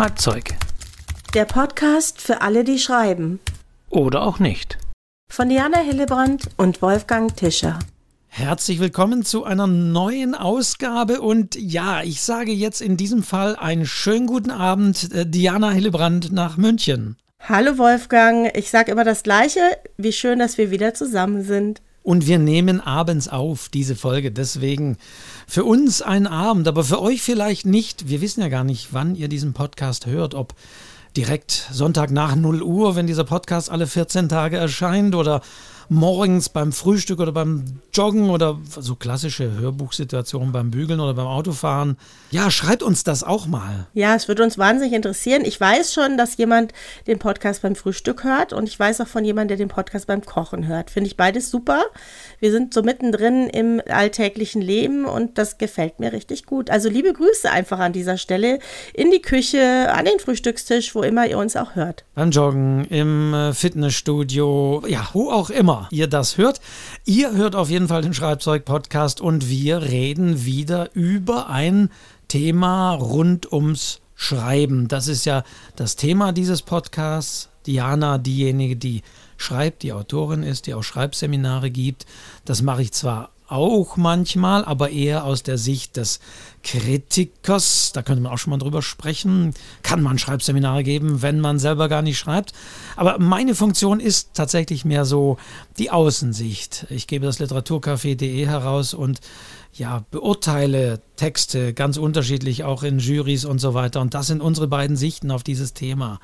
[0.00, 0.54] Schreibzeug.
[1.34, 3.38] Der Podcast für alle, die schreiben.
[3.90, 4.78] Oder auch nicht.
[5.30, 7.78] Von Diana Hillebrand und Wolfgang Tischer.
[8.28, 13.84] Herzlich willkommen zu einer neuen Ausgabe und ja, ich sage jetzt in diesem Fall einen
[13.84, 17.16] schönen guten Abend, äh, Diana Hillebrand nach München.
[17.38, 19.60] Hallo Wolfgang, ich sage immer das Gleiche.
[19.98, 21.82] Wie schön, dass wir wieder zusammen sind.
[22.02, 24.32] Und wir nehmen abends auf diese Folge.
[24.32, 24.96] Deswegen
[25.46, 28.08] für uns ein Abend, aber für euch vielleicht nicht.
[28.08, 30.34] Wir wissen ja gar nicht, wann ihr diesen Podcast hört.
[30.34, 30.54] Ob
[31.16, 35.42] direkt Sonntag nach 0 Uhr, wenn dieser Podcast alle 14 Tage erscheint oder
[35.90, 41.96] morgens beim Frühstück oder beim Joggen oder so klassische Hörbuchsituationen beim Bügeln oder beim Autofahren.
[42.30, 43.88] Ja, schreibt uns das auch mal.
[43.92, 45.44] Ja, es würde uns wahnsinnig interessieren.
[45.44, 46.72] Ich weiß schon, dass jemand
[47.08, 50.24] den Podcast beim Frühstück hört und ich weiß auch von jemandem, der den Podcast beim
[50.24, 50.90] Kochen hört.
[50.90, 51.82] Finde ich beides super.
[52.40, 56.70] Wir sind so mittendrin im alltäglichen Leben und das gefällt mir richtig gut.
[56.70, 58.58] Also liebe Grüße einfach an dieser Stelle
[58.94, 62.04] in die Küche, an den Frühstückstisch, wo immer ihr uns auch hört.
[62.14, 66.62] Beim Joggen, im äh, Fitnessstudio, ja, wo auch immer ihr das hört.
[67.04, 71.90] Ihr hört auf jeden Fall den Schreibzeug-Podcast und wir reden wieder über ein
[72.28, 74.88] Thema rund ums Schreiben.
[74.88, 75.44] Das ist ja
[75.76, 77.50] das Thema dieses Podcasts.
[77.66, 79.02] Diana, diejenige, die
[79.40, 82.06] schreibt, die Autorin ist, die auch Schreibseminare gibt.
[82.44, 86.20] Das mache ich zwar auch manchmal, aber eher aus der Sicht des
[86.62, 87.90] Kritikers.
[87.92, 89.54] Da könnte man auch schon mal drüber sprechen.
[89.82, 92.52] Kann man Schreibseminare geben, wenn man selber gar nicht schreibt?
[92.96, 95.36] Aber meine Funktion ist tatsächlich mehr so
[95.78, 96.86] die Außensicht.
[96.90, 99.20] Ich gebe das Literaturcafé.de heraus und
[99.72, 104.00] ja, beurteile Texte ganz unterschiedlich, auch in Juries und so weiter.
[104.00, 106.20] Und das sind unsere beiden Sichten auf dieses Thema.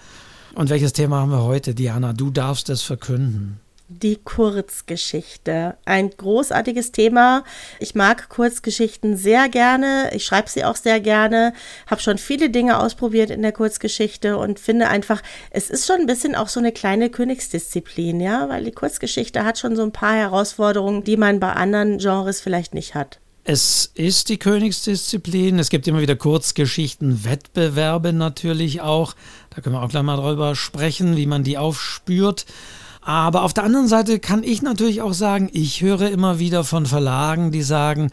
[0.57, 2.15] Und welches Thema haben wir heute, Diana?
[2.15, 3.61] Du darfst es verkünden.
[3.89, 5.77] Die Kurzgeschichte.
[5.85, 7.45] Ein großartiges Thema.
[7.79, 10.11] Ich mag Kurzgeschichten sehr gerne.
[10.15, 11.53] Ich schreibe sie auch sehr gerne.
[11.87, 16.07] Habe schon viele Dinge ausprobiert in der Kurzgeschichte und finde einfach, es ist schon ein
[16.07, 20.15] bisschen auch so eine kleine Königsdisziplin, ja, weil die Kurzgeschichte hat schon so ein paar
[20.15, 23.21] Herausforderungen, die man bei anderen Genres vielleicht nicht hat.
[23.49, 25.61] Es ist die Königsdisziplin.
[25.61, 29.15] Es gibt immer wieder Kurzgeschichten, Wettbewerbe natürlich auch.
[29.51, 32.45] Da können wir auch gleich mal drüber sprechen, wie man die aufspürt.
[33.03, 36.87] Aber auf der anderen Seite kann ich natürlich auch sagen, ich höre immer wieder von
[36.87, 38.11] Verlagen, die sagen,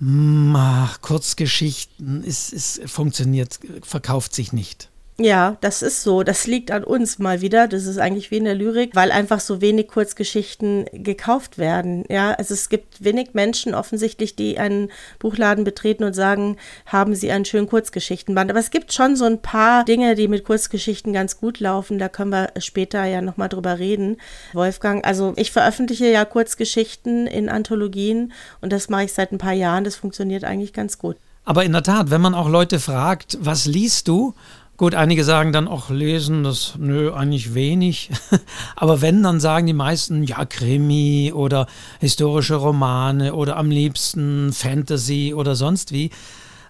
[0.00, 4.90] hm, ach, Kurzgeschichten, es, es funktioniert, verkauft sich nicht.
[5.16, 6.24] Ja, das ist so.
[6.24, 7.68] Das liegt an uns mal wieder.
[7.68, 12.04] Das ist eigentlich wie in der Lyrik, weil einfach so wenig Kurzgeschichten gekauft werden.
[12.08, 17.30] Ja, also es gibt wenig Menschen offensichtlich, die einen Buchladen betreten und sagen, haben sie
[17.30, 18.50] einen schönen Kurzgeschichtenband.
[18.50, 22.00] Aber es gibt schon so ein paar Dinge, die mit Kurzgeschichten ganz gut laufen.
[22.00, 24.16] Da können wir später ja nochmal drüber reden.
[24.52, 29.52] Wolfgang, also ich veröffentliche ja Kurzgeschichten in Anthologien und das mache ich seit ein paar
[29.52, 29.84] Jahren.
[29.84, 31.16] Das funktioniert eigentlich ganz gut.
[31.44, 34.34] Aber in der Tat, wenn man auch Leute fragt, was liest du?
[34.76, 38.10] Gut, einige sagen dann auch lesen, das nö, eigentlich wenig.
[38.76, 41.68] Aber wenn, dann sagen die meisten, ja, Krimi oder
[42.00, 46.10] historische Romane oder am liebsten Fantasy oder sonst wie.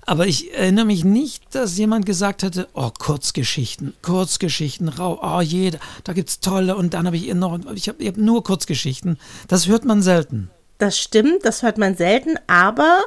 [0.04, 5.78] Aber ich erinnere mich nicht, dass jemand gesagt hätte, oh, Kurzgeschichten, Kurzgeschichten, rau, oh, jeder,
[6.04, 9.16] da gibt's tolle und dann habe ich noch, ich habe hab nur Kurzgeschichten.
[9.48, 10.50] Das hört man selten.
[10.78, 13.02] Das stimmt, das hört man selten, aber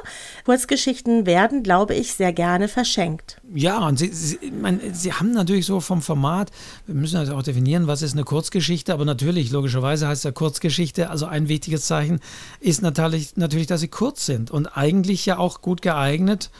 [0.46, 3.42] Kurzgeschichten werden, glaube ich, sehr gerne verschenkt.
[3.54, 6.50] Ja, und Sie, Sie, meine, Sie haben natürlich so vom Format,
[6.86, 11.10] wir müssen also auch definieren, was ist eine Kurzgeschichte, aber natürlich, logischerweise heißt ja Kurzgeschichte,
[11.10, 12.20] also ein wichtiges Zeichen
[12.60, 16.50] ist natürlich, natürlich, dass sie kurz sind und eigentlich ja auch gut geeignet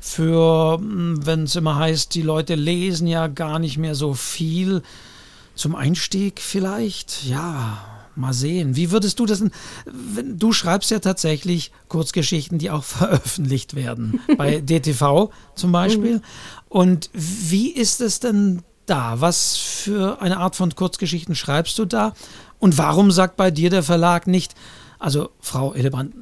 [0.00, 4.82] für, hm, wenn es immer heißt, die Leute lesen ja gar nicht mehr so viel.
[5.54, 8.76] Zum Einstieg vielleicht, ja Mal sehen.
[8.76, 9.50] Wie würdest du das denn?
[10.38, 14.20] Du schreibst ja tatsächlich Kurzgeschichten, die auch veröffentlicht werden.
[14.36, 16.22] Bei DTV zum Beispiel.
[16.68, 19.20] Und wie ist es denn da?
[19.20, 22.14] Was für eine Art von Kurzgeschichten schreibst du da?
[22.58, 24.54] Und warum sagt bei dir der Verlag nicht,
[24.98, 26.14] also Frau Hillebrand,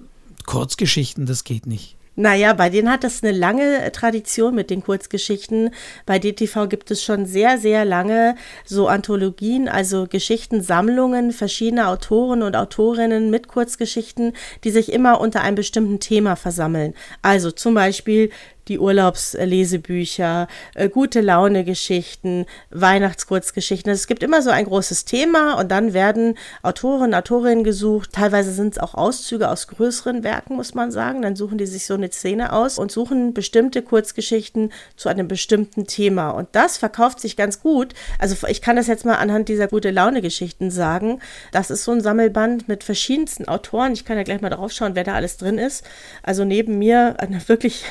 [0.46, 1.96] Kurzgeschichten, das geht nicht?
[2.16, 5.70] Naja, bei denen hat das eine lange Tradition mit den Kurzgeschichten.
[6.06, 12.54] Bei DTV gibt es schon sehr, sehr lange so Anthologien, also Geschichtensammlungen verschiedener Autoren und
[12.54, 14.32] Autorinnen mit Kurzgeschichten,
[14.62, 16.94] die sich immer unter einem bestimmten Thema versammeln.
[17.22, 18.30] Also zum Beispiel
[18.68, 23.90] die Urlaubslesebücher, äh, gute Laune-Geschichten, Weihnachtskurzgeschichten.
[23.90, 28.12] Also es gibt immer so ein großes Thema und dann werden Autoren, Autorinnen gesucht.
[28.12, 31.22] Teilweise sind es auch Auszüge aus größeren Werken, muss man sagen.
[31.22, 35.86] Dann suchen die sich so eine Szene aus und suchen bestimmte Kurzgeschichten zu einem bestimmten
[35.86, 36.30] Thema.
[36.30, 37.94] Und das verkauft sich ganz gut.
[38.18, 41.20] Also ich kann das jetzt mal anhand dieser gute Laune-Geschichten sagen.
[41.52, 43.92] Das ist so ein Sammelband mit verschiedensten Autoren.
[43.92, 45.84] Ich kann ja gleich mal drauf schauen, wer da alles drin ist.
[46.22, 47.84] Also neben mir eine wirklich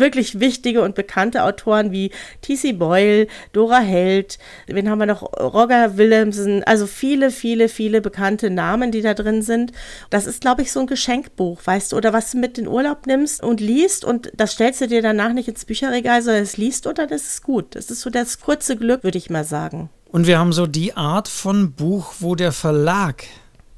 [0.00, 2.10] wirklich wichtige und bekannte Autoren wie
[2.42, 2.72] T.C.
[2.72, 8.90] Boyle, Dora Held, wen haben wir noch, Roger Williamson, also viele, viele, viele bekannte Namen,
[8.90, 9.72] die da drin sind.
[10.10, 13.06] Das ist, glaube ich, so ein Geschenkbuch, weißt du, oder was du mit in Urlaub
[13.06, 16.86] nimmst und liest und das stellst du dir danach nicht ins Bücherregal, sondern es liest
[16.86, 17.76] und dann ist es gut.
[17.76, 19.90] Das ist so das kurze Glück, würde ich mal sagen.
[20.10, 23.24] Und wir haben so die Art von Buch, wo der Verlag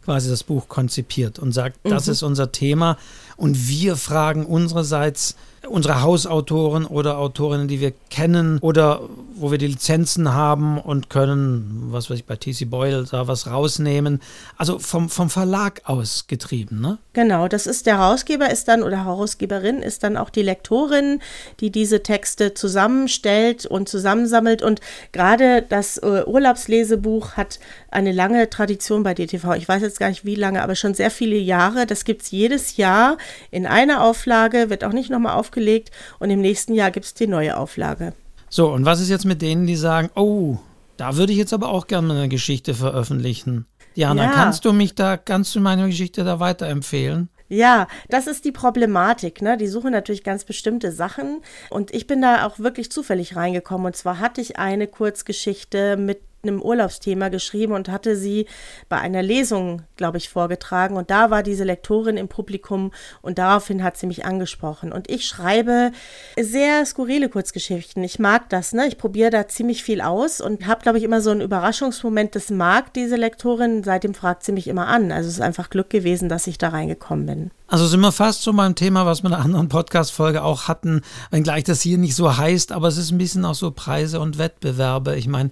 [0.04, 1.90] quasi das Buch konzipiert und sagt, mhm.
[1.90, 2.96] das ist unser Thema
[3.36, 5.36] und wir fragen unsererseits
[5.68, 9.00] unsere Hausautoren oder Autorinnen, die wir kennen oder
[9.34, 13.46] wo wir die Lizenzen haben und können, was weiß ich, bei TC Boyle da was
[13.46, 14.20] rausnehmen.
[14.56, 16.98] Also vom, vom Verlag aus getrieben, ne?
[17.12, 21.20] Genau, das ist der Herausgeber ist dann oder Herausgeberin ist dann auch die Lektorin,
[21.60, 24.80] die diese Texte zusammenstellt und zusammensammelt und
[25.12, 27.58] gerade das äh, Urlaubslesebuch hat
[27.90, 29.54] eine lange Tradition bei DTV.
[29.54, 31.86] Ich weiß jetzt gar nicht wie lange, aber schon sehr viele Jahre.
[31.86, 33.18] Das gibt es jedes Jahr
[33.50, 37.26] in einer Auflage, wird auch nicht nochmal aufgelegt und im nächsten Jahr gibt es die
[37.26, 38.14] neue Auflage.
[38.48, 40.58] So, und was ist jetzt mit denen, die sagen, oh,
[40.96, 43.66] da würde ich jetzt aber auch gerne eine Geschichte veröffentlichen?
[43.96, 44.30] Diana, ja.
[44.30, 47.28] kannst du mich da, kannst du meine Geschichte da weiterempfehlen?
[47.48, 49.42] Ja, das ist die Problematik.
[49.42, 49.58] Ne?
[49.58, 51.42] Die suchen natürlich ganz bestimmte Sachen.
[51.68, 53.86] Und ich bin da auch wirklich zufällig reingekommen.
[53.86, 58.46] Und zwar hatte ich eine Kurzgeschichte mit einem Urlaubsthema geschrieben und hatte sie
[58.88, 60.96] bei einer Lesung, glaube ich, vorgetragen.
[60.96, 64.92] Und da war diese Lektorin im Publikum und daraufhin hat sie mich angesprochen.
[64.92, 65.92] Und ich schreibe
[66.38, 68.02] sehr skurrile Kurzgeschichten.
[68.02, 68.86] Ich mag das, ne?
[68.88, 72.34] Ich probiere da ziemlich viel aus und habe, glaube ich, immer so einen Überraschungsmoment.
[72.34, 73.84] Das mag diese Lektorin.
[73.84, 75.12] Seitdem fragt sie mich immer an.
[75.12, 77.50] Also es ist einfach Glück gewesen, dass ich da reingekommen bin.
[77.72, 81.00] Also sind wir fast so beim Thema, was wir in einer anderen Podcast-Folge auch hatten,
[81.30, 84.36] wenngleich das hier nicht so heißt, aber es ist ein bisschen auch so Preise und
[84.36, 85.16] Wettbewerbe.
[85.16, 85.50] Ich meine,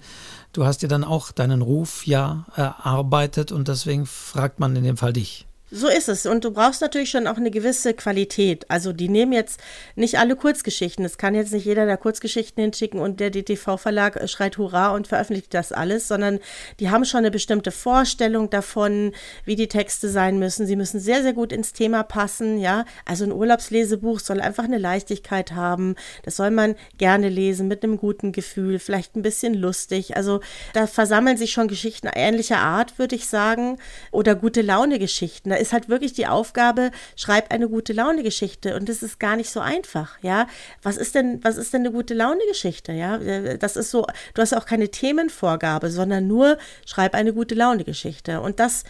[0.53, 4.97] Du hast dir dann auch deinen Ruf ja erarbeitet und deswegen fragt man in dem
[4.97, 5.47] Fall dich.
[5.73, 6.25] So ist es.
[6.25, 8.69] Und du brauchst natürlich schon auch eine gewisse Qualität.
[8.69, 9.61] Also die nehmen jetzt
[9.95, 11.05] nicht alle Kurzgeschichten.
[11.05, 15.53] Es kann jetzt nicht jeder der Kurzgeschichten hinschicken und der DTV-Verlag schreit Hurra und veröffentlicht
[15.53, 16.39] das alles, sondern
[16.81, 19.13] die haben schon eine bestimmte Vorstellung davon,
[19.45, 20.67] wie die Texte sein müssen.
[20.67, 22.57] Sie müssen sehr, sehr gut ins Thema passen.
[22.57, 25.95] Ja, also ein Urlaubslesebuch soll einfach eine Leichtigkeit haben.
[26.23, 30.17] Das soll man gerne lesen mit einem guten Gefühl, vielleicht ein bisschen lustig.
[30.17, 30.41] Also
[30.73, 33.77] da versammeln sich schon Geschichten ähnlicher Art, würde ich sagen,
[34.11, 35.60] oder gute Laune-Geschichten.
[35.61, 38.75] Ist halt wirklich die Aufgabe, schreib eine gute Laune-Geschichte.
[38.75, 40.47] Und das ist gar nicht so einfach, ja.
[40.81, 43.17] Was ist denn, was ist denn eine gute Laune-Geschichte, ja?
[43.57, 48.41] Das ist so, du hast auch keine Themenvorgabe, sondern nur schreib eine gute Laune-Geschichte.
[48.41, 48.83] Und das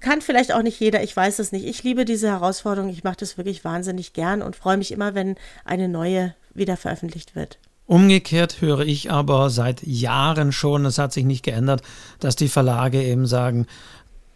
[0.00, 1.64] kann vielleicht auch nicht jeder, ich weiß es nicht.
[1.64, 5.36] Ich liebe diese Herausforderung, ich mache das wirklich wahnsinnig gern und freue mich immer, wenn
[5.64, 7.58] eine neue wieder veröffentlicht wird.
[7.86, 11.80] Umgekehrt höre ich aber seit Jahren schon, es hat sich nicht geändert,
[12.20, 13.66] dass die Verlage eben sagen,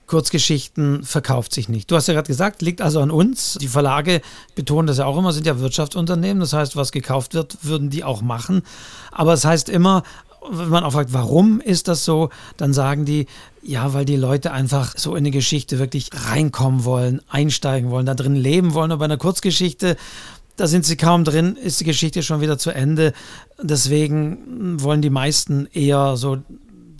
[0.06, 1.90] Kurzgeschichten verkauft sich nicht.
[1.90, 3.56] Du hast ja gerade gesagt, liegt also an uns.
[3.60, 4.20] Die Verlage
[4.54, 6.40] betonen das ja auch immer, sind ja Wirtschaftsunternehmen.
[6.40, 8.62] Das heißt, was gekauft wird, würden die auch machen.
[9.10, 10.02] Aber es das heißt immer,
[10.50, 13.26] wenn man auch fragt, warum ist das so, dann sagen die,
[13.62, 18.14] ja, weil die Leute einfach so in eine Geschichte wirklich reinkommen wollen, einsteigen wollen, da
[18.14, 18.90] drin leben wollen.
[18.90, 19.96] Und bei einer Kurzgeschichte,
[20.56, 23.12] da sind sie kaum drin, ist die Geschichte schon wieder zu Ende.
[23.62, 26.38] Deswegen wollen die meisten eher so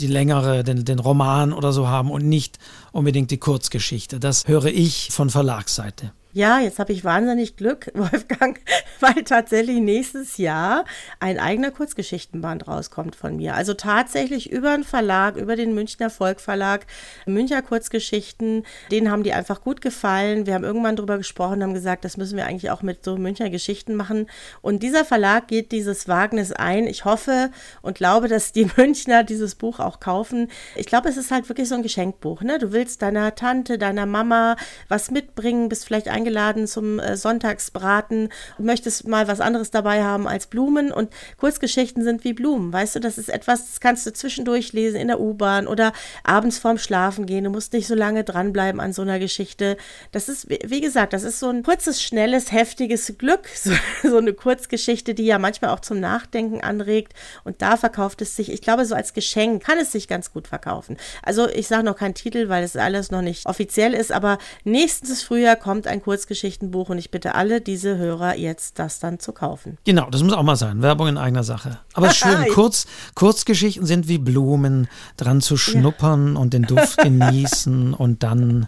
[0.02, 2.58] die längere, den, den Roman oder so haben und nicht
[2.92, 4.20] unbedingt die Kurzgeschichte.
[4.20, 6.12] Das höre ich von Verlagsseite.
[6.34, 8.58] Ja, jetzt habe ich wahnsinnig Glück, Wolfgang,
[9.00, 10.86] weil tatsächlich nächstes Jahr
[11.20, 13.54] ein eigener Kurzgeschichtenband rauskommt von mir.
[13.54, 16.86] Also tatsächlich über einen Verlag, über den Münchner Volkverlag,
[17.26, 20.46] Münchner Kurzgeschichten, denen haben die einfach gut gefallen.
[20.46, 23.50] Wir haben irgendwann darüber gesprochen, haben gesagt, das müssen wir eigentlich auch mit so Münchner
[23.50, 24.26] Geschichten machen.
[24.62, 26.86] Und dieser Verlag geht dieses Wagnis ein.
[26.86, 27.50] Ich hoffe
[27.82, 30.50] und glaube, dass die Münchner dieses Buch auch kaufen.
[30.76, 32.40] Ich glaube, es ist halt wirklich so ein Geschenkbuch.
[32.40, 32.58] Ne?
[32.58, 34.56] Du willst deiner Tante, deiner Mama
[34.88, 40.02] was mitbringen, bist vielleicht ein eingeladen zum äh, Sonntagsbraten und möchtest mal was anderes dabei
[40.02, 40.92] haben als Blumen.
[40.92, 42.72] Und Kurzgeschichten sind wie Blumen.
[42.72, 45.92] Weißt du, das ist etwas, das kannst du zwischendurch lesen in der U-Bahn oder
[46.24, 47.44] abends vorm Schlafen gehen.
[47.44, 49.76] Du musst nicht so lange dranbleiben an so einer Geschichte.
[50.12, 53.48] Das ist, wie gesagt, das ist so ein kurzes, schnelles, heftiges Glück.
[53.62, 53.70] So,
[54.02, 57.12] so eine Kurzgeschichte, die ja manchmal auch zum Nachdenken anregt.
[57.44, 60.48] Und da verkauft es sich, ich glaube, so als Geschenk kann es sich ganz gut
[60.48, 60.96] verkaufen.
[61.22, 65.22] Also ich sage noch keinen Titel, weil es alles noch nicht offiziell ist, aber nächstes
[65.22, 69.78] Frühjahr kommt ein Kurzgeschichtenbuch und ich bitte alle diese Hörer jetzt das dann zu kaufen.
[69.84, 70.82] Genau, das muss auch mal sein.
[70.82, 71.78] Werbung in eigener Sache.
[71.94, 76.40] Aber schön, Kurz, Kurzgeschichten sind wie Blumen, dran zu schnuppern ja.
[76.40, 78.66] und den Duft genießen und dann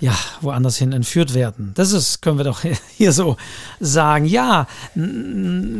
[0.00, 1.72] ja, woanders hin entführt werden.
[1.74, 2.62] Das ist, können wir doch
[2.96, 3.36] hier so
[3.80, 4.26] sagen.
[4.26, 4.66] Ja,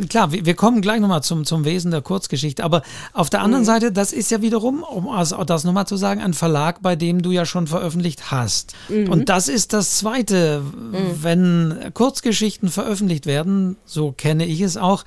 [0.09, 2.81] klar, wir kommen gleich nochmal zum, zum Wesen der Kurzgeschichte, aber
[3.13, 3.67] auf der anderen mhm.
[3.67, 5.09] Seite, das ist ja wiederum, um
[5.45, 8.73] das nochmal zu sagen, ein Verlag, bei dem du ja schon veröffentlicht hast.
[8.89, 9.09] Mhm.
[9.09, 10.95] Und das ist das Zweite, mhm.
[11.21, 15.03] wenn Kurzgeschichten veröffentlicht werden, so kenne ich es auch,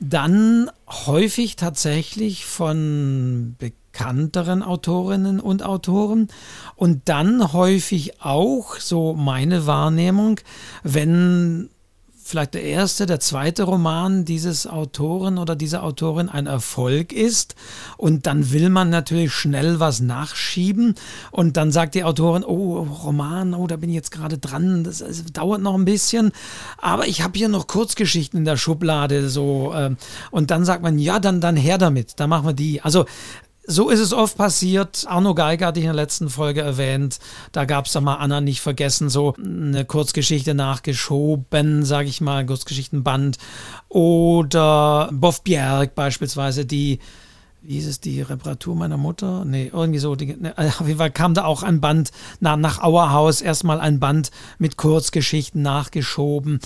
[0.00, 3.54] dann häufig tatsächlich von
[3.92, 6.28] bekannteren Autorinnen und Autoren
[6.76, 10.40] und dann häufig auch, so meine Wahrnehmung,
[10.82, 11.68] wenn
[12.24, 17.54] vielleicht der erste, der zweite Roman dieses Autoren oder dieser Autorin ein Erfolg ist
[17.98, 20.94] und dann will man natürlich schnell was nachschieben
[21.30, 24.98] und dann sagt die Autorin, oh, Roman, oh, da bin ich jetzt gerade dran, das,
[24.98, 26.32] das, dauert noch ein bisschen,
[26.78, 29.90] aber ich habe hier noch Kurzgeschichten in der Schublade so äh,
[30.30, 32.80] und dann sagt man, ja, dann, dann her damit, dann machen wir die.
[32.80, 33.04] Also
[33.64, 35.04] so ist es oft passiert.
[35.08, 37.18] Arno Geiger hatte ich in der letzten Folge erwähnt.
[37.52, 42.44] Da gab es da mal Anna nicht vergessen, so eine Kurzgeschichte nachgeschoben, sage ich mal,
[42.44, 43.38] Kurzgeschichtenband.
[43.88, 46.98] Oder Boff Bjerg beispielsweise, die
[47.64, 49.44] wie hieß es, die Reparatur meiner Mutter?
[49.44, 50.16] Nee, irgendwie so.
[50.16, 54.00] Die, ne, auf jeden Fall kam da auch ein Band nach, nach Auerhaus, erstmal ein
[54.00, 56.58] Band mit Kurzgeschichten nachgeschoben.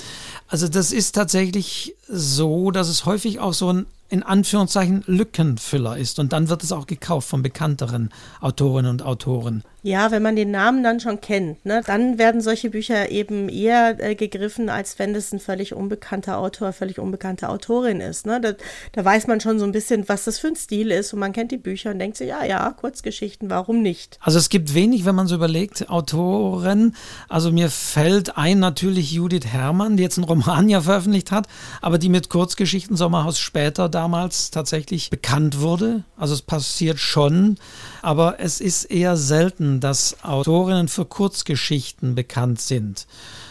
[0.48, 6.18] Also das ist tatsächlich so, dass es häufig auch so ein in Anführungszeichen Lückenfüller ist.
[6.18, 8.10] Und dann wird es auch gekauft von bekannteren
[8.40, 9.62] Autorinnen und Autoren.
[9.86, 13.96] Ja, wenn man den Namen dann schon kennt, ne, dann werden solche Bücher eben eher
[14.02, 18.26] äh, gegriffen, als wenn es ein völlig unbekannter Autor, völlig unbekannte Autorin ist.
[18.26, 18.40] Ne?
[18.40, 18.54] Da,
[18.90, 21.32] da, weiß man schon so ein bisschen, was das für ein Stil ist und man
[21.32, 24.18] kennt die Bücher und denkt sich, ja, ja, Kurzgeschichten, warum nicht?
[24.20, 26.96] Also es gibt wenig, wenn man so überlegt, Autoren.
[27.28, 31.46] Also mir fällt ein natürlich Judith Herrmann, die jetzt einen Roman ja veröffentlicht hat,
[31.80, 36.02] aber die mit Kurzgeschichten Sommerhaus später damals tatsächlich bekannt wurde.
[36.16, 37.56] Also es passiert schon,
[38.06, 43.08] aber es ist eher selten, dass Autorinnen für Kurzgeschichten bekannt sind.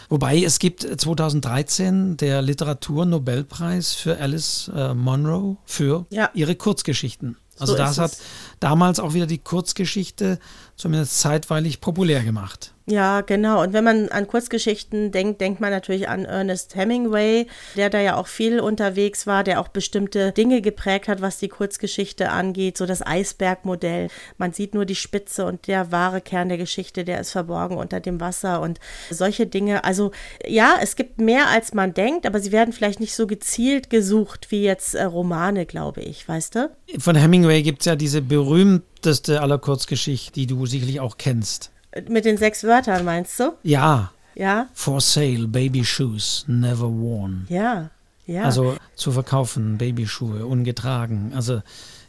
[0.08, 6.30] Wobei es gibt 2013 der Literaturnobelpreis für Alice äh, Munro für ja.
[6.34, 7.36] ihre Kurzgeschichten.
[7.60, 8.16] Also so das hat
[8.62, 10.40] damals auch wieder die Kurzgeschichte
[10.78, 12.75] zumindest zeitweilig populär gemacht.
[12.88, 13.64] Ja, genau.
[13.64, 18.16] Und wenn man an Kurzgeschichten denkt, denkt man natürlich an Ernest Hemingway, der da ja
[18.16, 22.86] auch viel unterwegs war, der auch bestimmte Dinge geprägt hat, was die Kurzgeschichte angeht, so
[22.86, 24.10] das Eisbergmodell.
[24.38, 28.00] Man sieht nur die Spitze und der wahre Kern der Geschichte, der ist verborgen unter
[28.00, 29.84] dem Wasser und solche Dinge.
[29.84, 30.12] Also
[30.46, 34.52] ja, es gibt mehr als man denkt, aber sie werden vielleicht nicht so gezielt gesucht
[34.52, 36.70] wie jetzt äh, Romane, glaube ich, weißt du?
[37.00, 41.72] Von Hemingway gibt es ja diese berühmteste aller Kurzgeschichten, die du sicherlich auch kennst.
[42.10, 43.54] Mit den sechs Wörtern meinst du?
[43.64, 44.12] Ja.
[44.36, 44.68] Ja.
[44.74, 47.46] For sale, baby shoes, never worn.
[47.50, 47.90] Ja,
[48.28, 48.44] ja.
[48.44, 51.32] Also zu verkaufen, Babyschuhe, ungetragen.
[51.34, 51.62] Also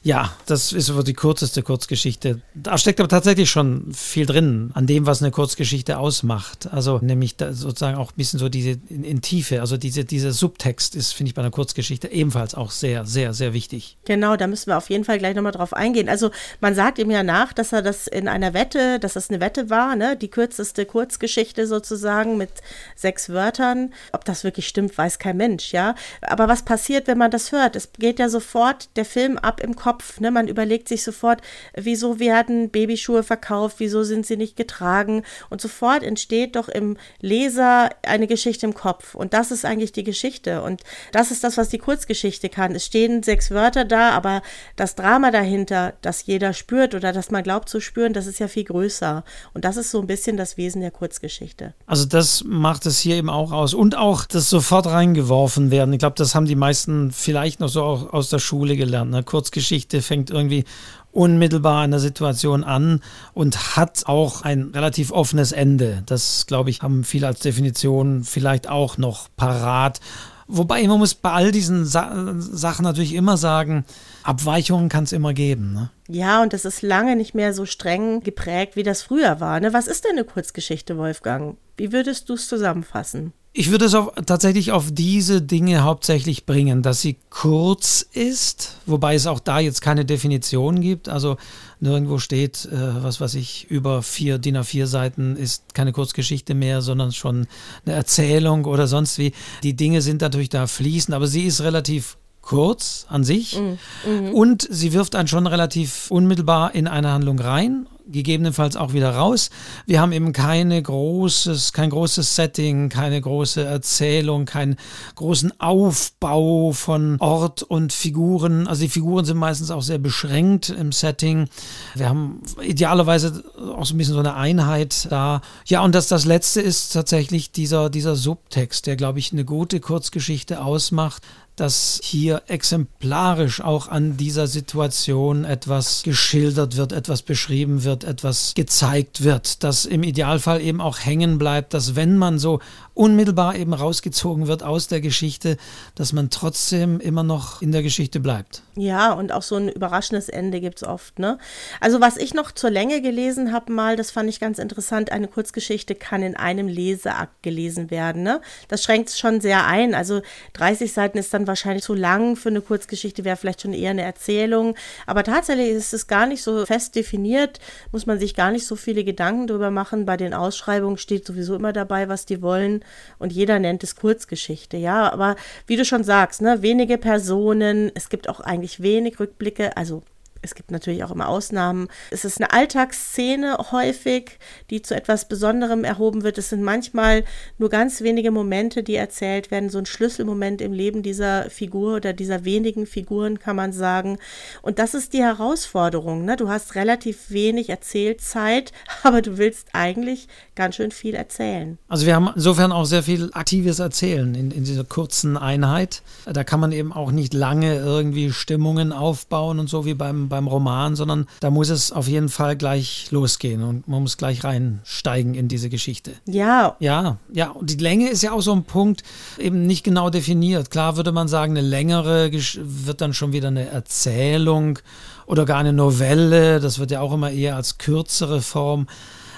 [0.06, 2.40] ja, das ist die kürzeste Kurzgeschichte.
[2.54, 6.68] Da steckt aber tatsächlich schon viel drin an dem, was eine Kurzgeschichte ausmacht.
[6.70, 10.94] Also nämlich sozusagen auch ein bisschen so diese in, in Tiefe, also diese, dieser Subtext
[10.94, 13.98] ist, finde ich, bei einer Kurzgeschichte ebenfalls auch sehr, sehr, sehr wichtig.
[14.04, 16.08] Genau, da müssen wir auf jeden Fall gleich nochmal drauf eingehen.
[16.08, 19.40] Also man sagt ihm ja nach, dass er das in einer Wette, dass das eine
[19.40, 20.16] Wette war, ne?
[20.16, 22.50] die kürzeste Kurzgeschichte sozusagen mit
[22.94, 23.92] sechs Wörtern.
[24.12, 25.96] Ob das wirklich stimmt, weiß kein Mensch, ja.
[26.20, 27.75] Aber was passiert, wenn man das hört?
[27.75, 30.21] Es geht ja sofort der Film ab im Kopf Kopf.
[30.21, 30.31] Ne?
[30.31, 31.41] Man überlegt sich sofort,
[31.75, 35.23] wieso werden Babyschuhe verkauft, wieso sind sie nicht getragen.
[35.49, 39.15] Und sofort entsteht doch im Leser eine Geschichte im Kopf.
[39.15, 40.62] Und das ist eigentlich die Geschichte.
[40.62, 42.75] Und das ist das, was die Kurzgeschichte kann.
[42.75, 44.43] Es stehen sechs Wörter da, aber
[44.76, 48.49] das Drama dahinter, das jeder spürt oder das man glaubt zu spüren, das ist ja
[48.49, 49.25] viel größer.
[49.55, 51.73] Und das ist so ein bisschen das Wesen der Kurzgeschichte.
[51.87, 53.73] Also das macht es hier eben auch aus.
[53.73, 55.95] Und auch das sofort reingeworfen werden.
[55.95, 59.11] Ich glaube, das haben die meisten vielleicht noch so auch aus der Schule gelernt.
[59.11, 59.23] Ne?
[59.23, 60.64] Kurzgeschichte Geschichte fängt irgendwie
[61.12, 63.00] unmittelbar in der Situation an
[63.33, 66.02] und hat auch ein relativ offenes Ende.
[66.07, 70.00] Das, glaube ich, haben viele als Definition vielleicht auch noch parat.
[70.49, 73.85] Wobei man muss bei all diesen Sa Sachen natürlich immer sagen,
[74.23, 75.73] Abweichungen kann es immer geben.
[75.73, 75.90] Ne?
[76.09, 79.59] Ja, und das ist lange nicht mehr so streng geprägt, wie das früher war.
[79.59, 79.73] Ne?
[79.73, 81.57] Was ist denn eine Kurzgeschichte, Wolfgang?
[81.76, 83.33] Wie würdest du es zusammenfassen?
[83.58, 89.14] Ich würde es auf, tatsächlich auf diese Dinge hauptsächlich bringen, dass sie kurz ist, wobei
[89.14, 91.08] es auch da jetzt keine Definition gibt.
[91.08, 91.38] Also
[91.80, 96.82] nirgendwo steht, äh, was weiß ich, über vier DIN A4 Seiten ist keine Kurzgeschichte mehr,
[96.82, 97.46] sondern schon
[97.86, 99.32] eine Erzählung oder sonst wie.
[99.62, 103.78] Die Dinge sind natürlich da fließend, aber sie ist relativ kurz an sich mhm.
[104.06, 104.34] mhm.
[104.34, 109.50] und sie wirft einen schon relativ unmittelbar in eine Handlung rein gegebenenfalls auch wieder raus.
[109.86, 114.76] Wir haben eben keine großes, kein großes Setting, keine große Erzählung, keinen
[115.14, 118.66] großen Aufbau von Ort und Figuren.
[118.66, 121.48] Also die Figuren sind meistens auch sehr beschränkt im Setting.
[121.94, 123.44] Wir haben idealerweise
[123.76, 125.40] auch so ein bisschen so eine Einheit da.
[125.66, 129.80] Ja, und das, das letzte ist tatsächlich dieser, dieser Subtext, der, glaube ich, eine gute
[129.80, 131.22] Kurzgeschichte ausmacht
[131.56, 139.25] dass hier exemplarisch auch an dieser Situation etwas geschildert wird, etwas beschrieben wird, etwas gezeigt
[139.25, 142.60] wird, dass im Idealfall eben auch hängen bleibt, dass wenn man so
[142.96, 145.56] unmittelbar eben rausgezogen wird aus der Geschichte,
[145.94, 148.62] dass man trotzdem immer noch in der Geschichte bleibt.
[148.75, 151.18] Ja, und auch so ein überraschendes Ende gibt es oft.
[151.18, 151.38] Ne?
[151.80, 155.28] Also was ich noch zur Länge gelesen habe mal, das fand ich ganz interessant, eine
[155.28, 158.22] Kurzgeschichte kann in einem Leseakt gelesen werden.
[158.22, 158.40] Ne?
[158.68, 159.94] Das schränkt es schon sehr ein.
[159.94, 160.22] Also
[160.54, 164.03] 30 Seiten ist dann wahrscheinlich zu lang für eine Kurzgeschichte, wäre vielleicht schon eher eine
[164.03, 164.75] Erzählung.
[165.07, 167.61] Aber tatsächlich ist es gar nicht so fest definiert,
[167.93, 170.07] muss man sich gar nicht so viele Gedanken drüber machen.
[170.07, 172.85] Bei den Ausschreibungen steht sowieso immer dabei, was die wollen
[173.19, 175.12] und jeder nennt es Kurzgeschichte, ja.
[175.12, 175.37] Aber
[175.67, 180.03] wie du schon sagst, ne, wenige Personen, es gibt auch eigentlich wenig Rückblicke, also
[180.47, 181.88] es gibt natürlich auch immer Ausnahmen.
[182.11, 184.38] Es ist eine Alltagsszene häufig,
[184.71, 186.38] die zu etwas Besonderem erhoben wird.
[186.38, 187.25] Es sind manchmal
[187.59, 189.71] nur ganz wenige Momente, die erzählt werden.
[189.71, 194.19] So ein Schlüsselmoment im Leben dieser Figur oder dieser wenigen Figuren, kann man sagen.
[194.62, 196.25] Und das ist die Herausforderung.
[196.25, 196.37] Ne?
[196.37, 198.73] Du hast relativ wenig Erzählzeit,
[199.03, 201.76] aber du willst eigentlich ganz schön viel erzählen.
[201.88, 206.03] Also wir haben insofern auch sehr viel aktives Erzählen in, in dieser kurzen Einheit.
[206.25, 210.36] Da kann man eben auch nicht lange irgendwie Stimmungen aufbauen und so wie beim beim
[210.45, 215.35] Roman, sondern da muss es auf jeden Fall gleich losgehen und man muss gleich reinsteigen
[215.35, 216.12] in diese Geschichte.
[216.26, 216.76] Ja.
[216.81, 217.50] Ja, ja.
[217.50, 219.02] Und die Länge ist ja auch so ein Punkt,
[219.38, 220.71] eben nicht genau definiert.
[220.71, 224.78] Klar würde man sagen, eine längere wird dann schon wieder eine Erzählung
[225.26, 226.61] oder gar eine Novelle.
[226.61, 228.87] Das wird ja auch immer eher als kürzere Form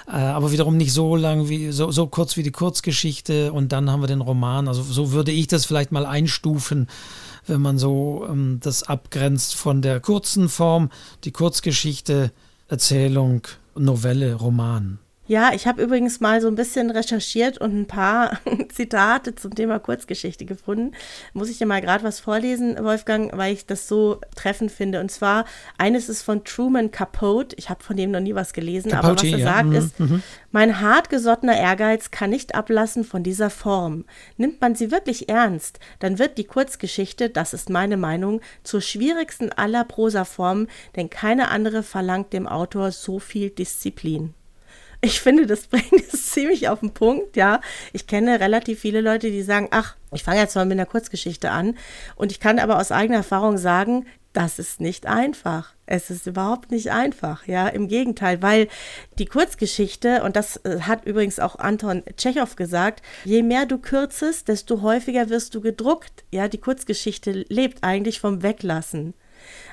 [0.09, 3.91] äh, aber wiederum nicht so lang wie so, so kurz wie die Kurzgeschichte und dann
[3.91, 4.67] haben wir den Roman.
[4.67, 6.89] Also so würde ich das vielleicht mal einstufen
[7.49, 10.91] wenn man so ähm, das abgrenzt von der kurzen Form,
[11.25, 12.33] die Kurzgeschichte,
[12.69, 13.43] Erzählung,
[13.75, 14.99] Novelle, Roman.
[15.29, 18.41] Ja, ich habe übrigens mal so ein bisschen recherchiert und ein paar
[18.75, 20.93] Zitate zum Thema Kurzgeschichte gefunden.
[21.35, 25.01] Muss ich dir mal gerade was vorlesen, Wolfgang, weil ich das so treffend finde.
[25.01, 25.45] Und zwar,
[25.77, 27.55] eines ist von Truman Capote.
[27.59, 29.45] Ich habe von dem noch nie was gelesen, Capote, aber was er ja.
[29.45, 29.75] sagt mhm.
[29.75, 30.23] ist, mhm.
[30.51, 34.07] mein hartgesottener Ehrgeiz kann nicht ablassen von dieser Form.
[34.39, 39.53] Nimmt man sie wirklich ernst, dann wird die Kurzgeschichte, das ist meine Meinung, zur schwierigsten
[39.53, 44.33] aller Prosaformen, denn keine andere verlangt dem Autor so viel Disziplin.
[45.01, 47.61] Ich finde, das bringt es ziemlich auf den Punkt, ja.
[47.93, 51.51] Ich kenne relativ viele Leute, die sagen, ach, ich fange jetzt mal mit einer Kurzgeschichte
[51.51, 51.77] an.
[52.17, 55.75] Und ich kann aber aus eigener Erfahrung sagen, das ist nicht einfach.
[55.87, 58.69] Es ist überhaupt nicht einfach, ja, im Gegenteil, weil
[59.19, 64.49] die Kurzgeschichte, und das äh, hat übrigens auch Anton Tschechow gesagt, je mehr du kürzest,
[64.49, 66.25] desto häufiger wirst du gedruckt.
[66.31, 69.15] Ja, die Kurzgeschichte lebt eigentlich vom Weglassen.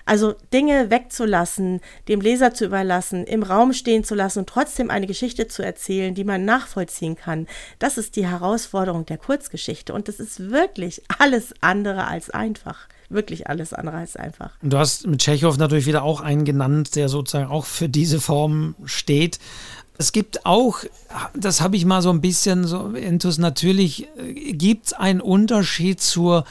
[0.06, 5.08] Also Dinge wegzulassen, dem Leser zu überlassen, im Raum stehen zu lassen und trotzdem eine
[5.08, 7.48] Geschichte zu erzählen, die man nachvollziehen kann,
[7.80, 9.94] das ist die Herausforderung der Kurzgeschichte.
[9.94, 14.52] Und das ist wirklich alles andere als einfach wirklich alles andere als einfach.
[14.64, 18.74] Du hast mit Tschechow natürlich wieder auch einen genannt, der sozusagen auch für diese Form
[18.86, 19.40] steht.
[19.98, 20.80] Es gibt auch,
[21.34, 26.02] das habe ich mal so ein bisschen so intus, natürlich äh, gibt es einen Unterschied
[26.02, 26.44] zur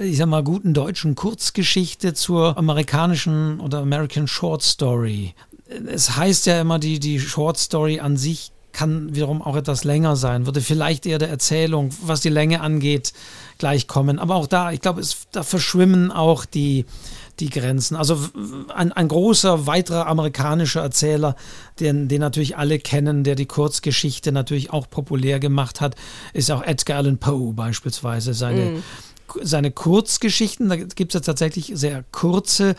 [0.00, 5.34] ich sag mal, guten deutschen Kurzgeschichte zur amerikanischen oder American Short Story.
[5.86, 10.14] Es heißt ja immer, die, die Short Story an sich kann wiederum auch etwas länger
[10.14, 13.12] sein, würde vielleicht eher der Erzählung, was die Länge angeht,
[13.58, 14.18] gleichkommen.
[14.18, 16.84] Aber auch da, ich glaube, da verschwimmen auch die,
[17.40, 17.96] die Grenzen.
[17.96, 18.18] Also
[18.72, 21.34] ein, ein großer weiterer amerikanischer Erzähler,
[21.80, 25.96] den, den natürlich alle kennen, der die Kurzgeschichte natürlich auch populär gemacht hat,
[26.32, 28.32] ist auch Edgar Allan Poe beispielsweise.
[28.32, 28.82] Seine, mm
[29.42, 32.74] seine Kurzgeschichten, da gibt es ja tatsächlich sehr kurze,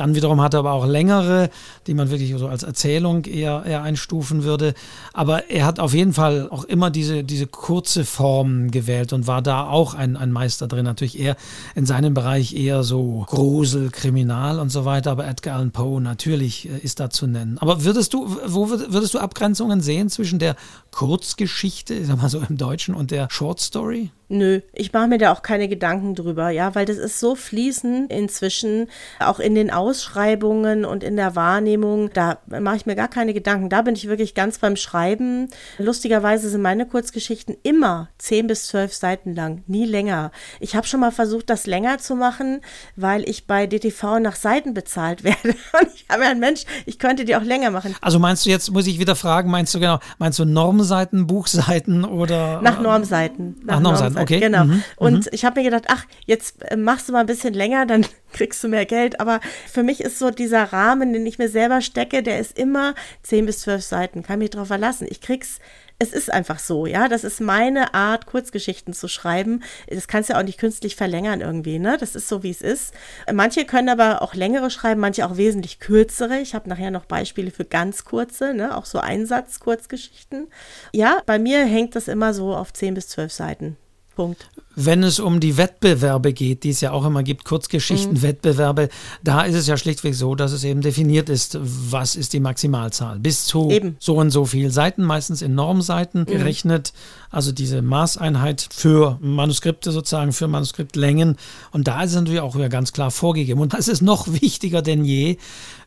[0.00, 1.50] dann wiederum hat er aber auch längere,
[1.86, 4.72] die man wirklich so als Erzählung eher, eher einstufen würde.
[5.12, 9.42] Aber er hat auf jeden Fall auch immer diese, diese kurze Form gewählt und war
[9.42, 10.86] da auch ein, ein Meister drin.
[10.86, 11.36] Natürlich eher
[11.74, 15.10] in seinem Bereich eher so Grusel, Kriminal und so weiter.
[15.10, 17.58] Aber Edgar Allan Poe natürlich äh, ist da zu nennen.
[17.58, 20.56] Aber würdest du, wo würdest du Abgrenzungen sehen zwischen der
[20.92, 24.10] Kurzgeschichte, ich sag mal so im Deutschen, und der Short Story?
[24.32, 28.12] Nö, ich mache mir da auch keine Gedanken drüber, ja, weil das ist so fließend
[28.12, 28.86] inzwischen,
[29.18, 33.70] auch in den Ausschreibungen und in der Wahrnehmung, da mache ich mir gar keine Gedanken.
[33.70, 35.48] Da bin ich wirklich ganz beim Schreiben.
[35.78, 40.30] Lustigerweise sind meine Kurzgeschichten immer zehn bis zwölf Seiten lang, nie länger.
[40.60, 42.60] Ich habe schon mal versucht, das länger zu machen,
[42.94, 45.48] weil ich bei DTV nach Seiten bezahlt werde.
[45.48, 47.96] Und ich habe ja ein Mensch, ich könnte die auch länger machen.
[48.00, 52.04] Also meinst du jetzt, muss ich wieder fragen, meinst du genau, meinst du Normseiten, Buchseiten
[52.04, 52.62] oder?
[52.62, 53.56] Nach Normseiten.
[53.64, 54.40] Nach, nach Normseiten okay.
[54.40, 54.64] Genau.
[54.64, 54.82] Mhm.
[54.96, 55.30] Und mhm.
[55.32, 58.62] ich habe mir gedacht, ach, jetzt äh, machst du mal ein bisschen länger, dann kriegst
[58.62, 59.20] du mehr Geld.
[59.20, 62.94] Aber für mich ist so dieser Rahmen, den ich mir selber stecke, der ist immer
[63.22, 64.22] 10 bis 12 Seiten.
[64.22, 65.06] Kann mich drauf verlassen.
[65.10, 65.60] Ich krieg's
[66.00, 67.08] es ist einfach so, ja.
[67.08, 69.62] Das ist meine Art, Kurzgeschichten zu schreiben.
[69.86, 71.98] Das kannst du ja auch nicht künstlich verlängern irgendwie, ne?
[72.00, 72.94] Das ist so, wie es ist.
[73.30, 76.40] Manche können aber auch längere schreiben, manche auch wesentlich kürzere.
[76.40, 78.76] Ich habe nachher noch Beispiele für ganz kurze, ne?
[78.76, 80.48] Auch so Einsatz-Kurzgeschichten.
[80.92, 83.76] Ja, bei mir hängt das immer so auf 10 bis 12 Seiten.
[84.20, 84.50] Punkt.
[84.76, 88.88] Wenn es um die Wettbewerbe geht, die es ja auch immer gibt, Kurzgeschichtenwettbewerbe, mhm.
[89.24, 93.18] da ist es ja schlichtweg so, dass es eben definiert ist, was ist die Maximalzahl.
[93.18, 93.96] Bis zu eben.
[93.98, 96.26] so und so viel Seiten, meistens in Normseiten mhm.
[96.26, 96.92] gerechnet,
[97.30, 101.36] also diese Maßeinheit für Manuskripte sozusagen, für Manuskriptlängen.
[101.72, 103.60] Und da ist es natürlich auch wieder ganz klar vorgegeben.
[103.60, 105.38] Und das ist noch wichtiger denn je,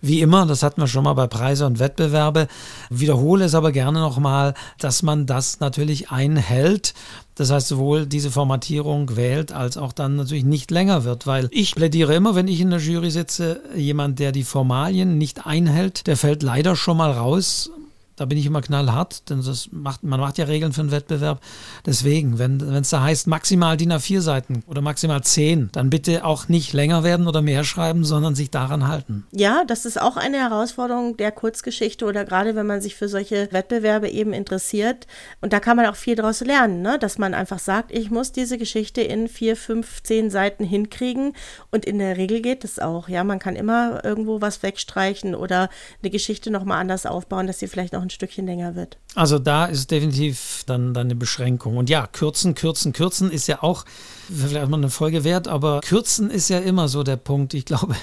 [0.01, 2.47] wie immer, das hatten wir schon mal bei Preise und Wettbewerbe,
[2.89, 6.93] wiederhole es aber gerne nochmal, dass man das natürlich einhält.
[7.35, 11.73] Das heißt, sowohl diese Formatierung wählt, als auch dann natürlich nicht länger wird, weil ich
[11.75, 16.17] plädiere immer, wenn ich in der Jury sitze, jemand, der die Formalien nicht einhält, der
[16.17, 17.71] fällt leider schon mal raus
[18.15, 21.41] da bin ich immer knallhart, denn das macht, man macht ja Regeln für einen Wettbewerb.
[21.85, 26.47] Deswegen, wenn es da heißt, maximal DIN A4 Seiten oder maximal 10, dann bitte auch
[26.47, 29.25] nicht länger werden oder mehr schreiben, sondern sich daran halten.
[29.31, 33.51] Ja, das ist auch eine Herausforderung der Kurzgeschichte oder gerade wenn man sich für solche
[33.51, 35.07] Wettbewerbe eben interessiert.
[35.41, 36.99] Und da kann man auch viel daraus lernen, ne?
[36.99, 41.33] dass man einfach sagt, ich muss diese Geschichte in vier, fünf, zehn Seiten hinkriegen.
[41.71, 43.09] Und in der Regel geht es auch.
[43.09, 45.69] Ja, man kann immer irgendwo was wegstreichen oder
[46.01, 48.97] eine Geschichte nochmal anders aufbauen, dass sie vielleicht noch ein Stückchen länger wird.
[49.15, 51.77] Also da ist definitiv dann, dann eine Beschränkung.
[51.77, 53.85] Und ja, kürzen, kürzen, kürzen ist ja auch
[54.29, 57.53] vielleicht mal eine Folge wert, aber kürzen ist ja immer so der Punkt.
[57.53, 57.95] Ich glaube,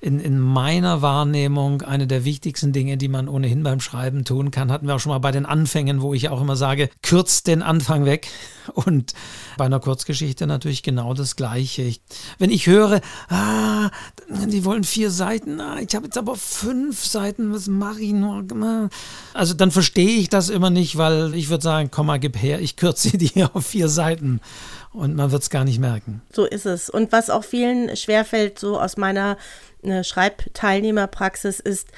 [0.00, 4.70] in, in meiner Wahrnehmung eine der wichtigsten Dinge, die man ohnehin beim Schreiben tun kann.
[4.70, 7.62] Hatten wir auch schon mal bei den Anfängen, wo ich auch immer sage, kürzt den
[7.62, 8.28] Anfang weg.
[8.74, 9.14] Und
[9.56, 11.82] bei einer Kurzgeschichte natürlich genau das Gleiche.
[11.82, 12.00] Ich,
[12.38, 13.90] wenn ich höre, ah,
[14.28, 18.44] die wollen vier Seiten, ah, ich habe jetzt aber fünf Seiten, was mache ich nur?
[19.34, 22.60] Also dann verstehe ich das immer nicht, weil ich würde sagen, komm mal, gib her,
[22.60, 24.40] ich kürze die auf vier Seiten
[24.92, 26.22] und man wird es gar nicht merken.
[26.32, 26.90] So ist es.
[26.90, 29.36] Und was auch vielen schwerfällt, so aus meiner
[29.82, 31.88] eine Schreibteilnehmerpraxis ist,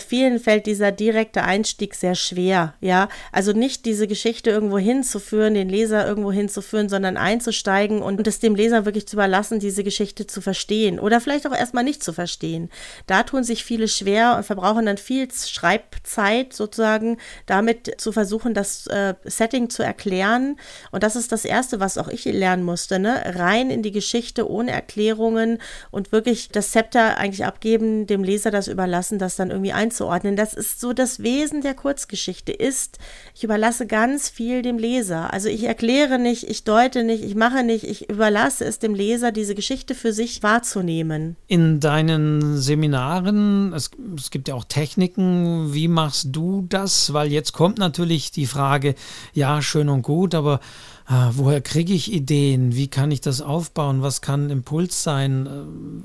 [0.00, 3.08] vielen fällt dieser direkte Einstieg sehr schwer, ja.
[3.32, 8.54] Also nicht diese Geschichte irgendwo hinzuführen, den Leser irgendwo hinzuführen, sondern einzusteigen und es dem
[8.54, 12.70] Leser wirklich zu überlassen, diese Geschichte zu verstehen oder vielleicht auch erstmal nicht zu verstehen.
[13.06, 18.86] Da tun sich viele schwer und verbrauchen dann viel Schreibzeit sozusagen, damit zu versuchen, das
[18.88, 20.56] äh, Setting zu erklären.
[20.90, 23.22] Und das ist das Erste, was auch ich lernen musste, ne?
[23.36, 25.58] Rein in die Geschichte ohne Erklärungen
[25.90, 30.34] und wirklich das Zepter eigentlich abgeben, dem Leser das überlassen, das dann irgendwie einzuordnen.
[30.34, 32.98] Das ist so das Wesen der Kurzgeschichte ist,
[33.34, 35.32] ich überlasse ganz viel dem Leser.
[35.32, 39.30] Also ich erkläre nicht, ich deute nicht, ich mache nicht, ich überlasse es dem Leser,
[39.30, 41.36] diese Geschichte für sich wahrzunehmen.
[41.46, 47.12] In deinen Seminaren, es, es gibt ja auch Techniken, wie machst du das?
[47.12, 48.94] Weil jetzt kommt natürlich die Frage,
[49.32, 50.60] ja, schön und gut, aber
[51.06, 52.74] ah, woher kriege ich Ideen?
[52.74, 54.02] Wie kann ich das aufbauen?
[54.02, 55.46] Was kann Impuls sein?
[55.46, 55.50] Äh,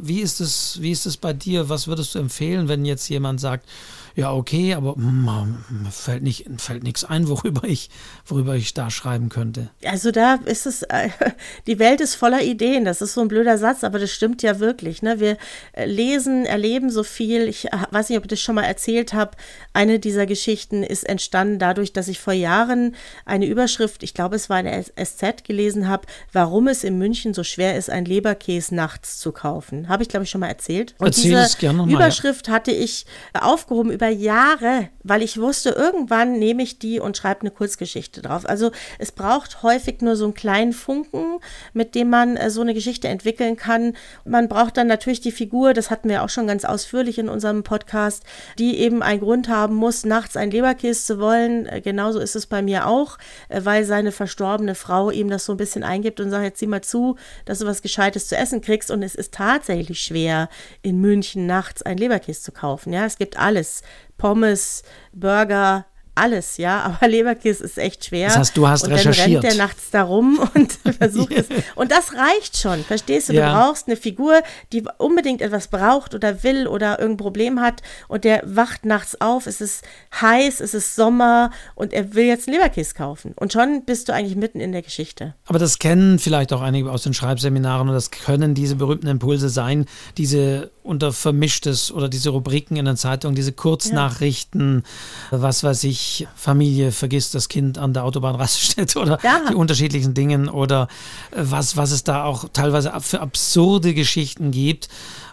[0.01, 1.69] wie ist es, wie ist es bei dir?
[1.69, 3.67] Was würdest du empfehlen, wenn jetzt jemand sagt,
[4.15, 5.47] ja, okay, aber mir
[5.89, 7.89] fällt, nicht, fällt nichts ein, worüber ich,
[8.25, 9.69] worüber ich da schreiben könnte.
[9.85, 11.09] Also da ist es, äh,
[11.67, 12.85] die Welt ist voller Ideen.
[12.85, 15.01] Das ist so ein blöder Satz, aber das stimmt ja wirklich.
[15.01, 15.19] Ne?
[15.19, 15.37] Wir
[15.73, 17.47] äh, lesen, erleben so viel.
[17.47, 19.31] Ich äh, weiß nicht, ob ich das schon mal erzählt habe.
[19.73, 22.95] Eine dieser Geschichten ist entstanden dadurch, dass ich vor Jahren
[23.25, 27.43] eine Überschrift, ich glaube, es war eine SZ, gelesen habe, warum es in München so
[27.43, 29.87] schwer ist, ein Leberkäse nachts zu kaufen.
[29.87, 30.95] Habe ich, glaube ich, schon mal erzählt.
[30.97, 32.53] Und Erzähl diese gerne mal, Überschrift ja.
[32.53, 37.51] hatte ich aufgehoben über Jahre, weil ich wusste, irgendwann nehme ich die und schreibe eine
[37.51, 38.49] Kurzgeschichte drauf.
[38.49, 41.37] Also es braucht häufig nur so einen kleinen Funken,
[41.73, 43.93] mit dem man äh, so eine Geschichte entwickeln kann.
[44.25, 47.61] Man braucht dann natürlich die Figur, das hatten wir auch schon ganz ausführlich in unserem
[47.61, 48.23] Podcast,
[48.57, 51.67] die eben einen Grund haben muss, nachts ein Leberkäse zu wollen.
[51.67, 55.53] Äh, genauso ist es bei mir auch, äh, weil seine verstorbene Frau ihm das so
[55.53, 58.61] ein bisschen eingibt und sagt, jetzt sieh mal zu, dass du was Gescheites zu essen
[58.61, 58.89] kriegst.
[58.89, 60.49] Und es ist tatsächlich schwer,
[60.81, 62.93] in München nachts ein Leberkäse zu kaufen.
[62.93, 63.83] Ja, es gibt alles.
[64.17, 68.27] Pommes, Burger, alles, ja, aber Leberkiss ist echt schwer.
[68.27, 69.27] Das heißt, du hast und recherchiert.
[69.27, 71.47] dann rennt der nachts da rum und versucht es.
[71.75, 73.33] Und das reicht schon, verstehst du?
[73.33, 73.51] Ja.
[73.51, 74.41] Du brauchst eine Figur,
[74.73, 79.47] die unbedingt etwas braucht oder will oder irgendein Problem hat und der wacht nachts auf,
[79.47, 79.83] es ist
[80.19, 83.33] heiß, es ist Sommer und er will jetzt einen Leberkiss kaufen.
[83.35, 85.35] Und schon bist du eigentlich mitten in der Geschichte.
[85.45, 89.49] Aber das kennen vielleicht auch einige aus den Schreibseminaren und das können diese berühmten Impulse
[89.49, 89.85] sein,
[90.17, 94.83] diese unter Vermischtes oder diese Rubriken in der Zeitung, diese Kurznachrichten,
[95.29, 96.00] was weiß ich,
[96.35, 99.41] Familie vergisst das Kind an der Autobahnraststätte oder Ja.
[99.49, 100.87] die unterschiedlichen Dingen oder
[101.31, 104.89] äh, was, was es da auch teilweise für absurde Geschichten gibt.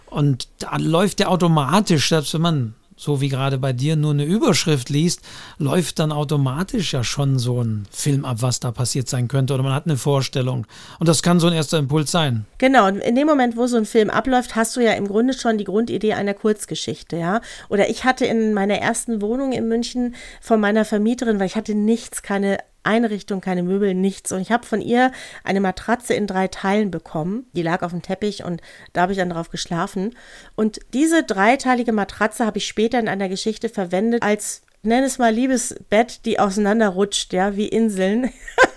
[0.07, 4.25] Und da läuft ja automatisch, selbst wenn man so wie gerade bei dir nur eine
[4.25, 5.21] Überschrift liest,
[5.57, 9.63] läuft dann automatisch ja schon so ein Film ab, was da passiert sein könnte oder
[9.63, 10.67] man hat eine Vorstellung.
[10.99, 12.45] Und das kann so ein erster Impuls sein.
[12.57, 15.33] Genau, und in dem Moment, wo so ein Film abläuft, hast du ja im Grunde
[15.33, 17.39] schon die Grundidee einer Kurzgeschichte, ja.
[17.69, 21.75] Oder ich hatte in meiner ersten Wohnung in München von meiner Vermieterin, weil ich hatte
[21.75, 24.31] nichts, keine Einrichtung, keine Möbel, nichts.
[24.31, 25.11] Und ich habe von ihr
[25.43, 27.45] eine Matratze in drei Teilen bekommen.
[27.53, 28.61] Die lag auf dem Teppich und
[28.93, 30.15] da habe ich dann drauf geschlafen.
[30.55, 35.33] Und diese dreiteilige Matratze habe ich später in einer Geschichte verwendet als, nenn es mal
[35.33, 38.31] Liebesbett, die auseinanderrutscht, ja, wie Inseln.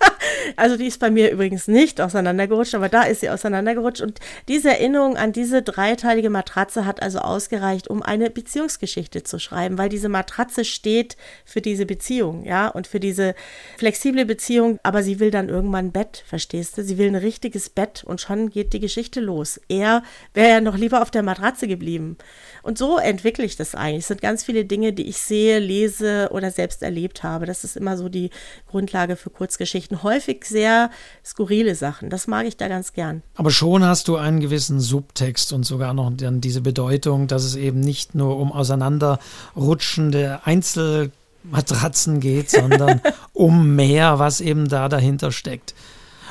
[0.56, 4.02] Also die ist bei mir übrigens nicht auseinandergerutscht, aber da ist sie auseinandergerutscht.
[4.02, 9.78] Und diese Erinnerung an diese dreiteilige Matratze hat also ausgereicht, um eine Beziehungsgeschichte zu schreiben,
[9.78, 13.34] weil diese Matratze steht für diese Beziehung, ja, und für diese
[13.78, 14.78] flexible Beziehung.
[14.82, 16.84] Aber sie will dann irgendwann ein Bett, verstehst du?
[16.84, 19.60] Sie will ein richtiges Bett und schon geht die Geschichte los.
[19.68, 20.02] Er
[20.34, 22.16] wäre ja noch lieber auf der Matratze geblieben.
[22.62, 24.02] Und so entwickle ich das eigentlich.
[24.02, 27.46] Es sind ganz viele Dinge, die ich sehe, lese oder selbst erlebt habe.
[27.46, 28.30] Das ist immer so die
[28.68, 30.02] Grundlage für Kurzgeschichten.
[30.12, 30.90] Häufig sehr
[31.24, 32.10] skurrile Sachen.
[32.10, 33.22] Das mag ich da ganz gern.
[33.34, 37.54] Aber schon hast du einen gewissen Subtext und sogar noch dann diese Bedeutung, dass es
[37.54, 43.00] eben nicht nur um auseinanderrutschende Einzelmatratzen geht, sondern
[43.32, 45.74] um mehr, was eben da dahinter steckt.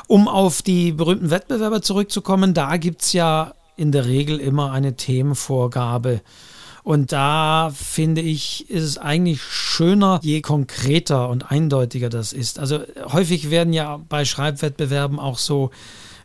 [0.05, 4.95] Um auf die berühmten Wettbewerber zurückzukommen, da gibt es ja in der Regel immer eine
[4.95, 6.21] Themenvorgabe.
[6.83, 12.59] Und da finde ich, ist es eigentlich schöner, je konkreter und eindeutiger das ist.
[12.59, 12.79] Also
[13.11, 15.71] häufig werden ja bei Schreibwettbewerben auch so,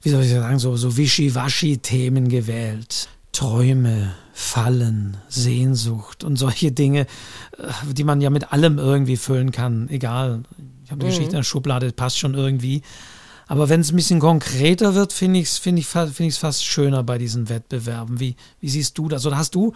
[0.02, 3.08] wie soll ich sagen, so, so Wischiwaschi-Themen gewählt.
[3.32, 7.02] Träume, Fallen, Sehnsucht und solche Dinge,
[7.58, 9.90] äh, die man ja mit allem irgendwie füllen kann.
[9.90, 10.44] Egal,
[10.84, 12.80] ich habe die Geschichte in der Schublade, passt schon irgendwie.
[13.48, 16.64] Aber wenn es ein bisschen konkreter wird, finde ich es find ich, find ich's fast
[16.64, 18.18] schöner bei diesen Wettbewerben.
[18.18, 19.24] Wie, wie siehst du das?
[19.26, 19.72] Oder hast du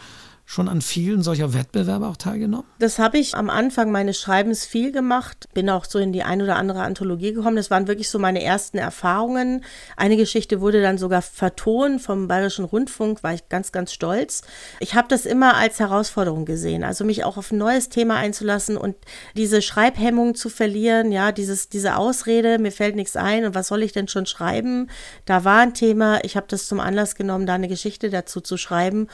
[0.51, 2.67] schon an vielen solcher Wettbewerbe auch teilgenommen?
[2.81, 5.49] Das habe ich am Anfang meines Schreibens viel gemacht.
[5.55, 7.55] Bin auch so in die ein oder andere Anthologie gekommen.
[7.55, 9.65] Das waren wirklich so meine ersten Erfahrungen.
[9.97, 14.43] Eine Geschichte wurde dann sogar vertont vom Bayerischen Rundfunk, war ich ganz, ganz stolz.
[14.81, 16.83] Ich habe das immer als Herausforderung gesehen.
[16.83, 18.97] Also mich auch auf ein neues Thema einzulassen und
[19.37, 21.13] diese Schreibhemmung zu verlieren.
[21.13, 24.91] Ja, dieses, diese Ausrede, mir fällt nichts ein und was soll ich denn schon schreiben?
[25.27, 26.25] Da war ein Thema.
[26.25, 29.07] Ich habe das zum Anlass genommen, da eine Geschichte dazu zu schreiben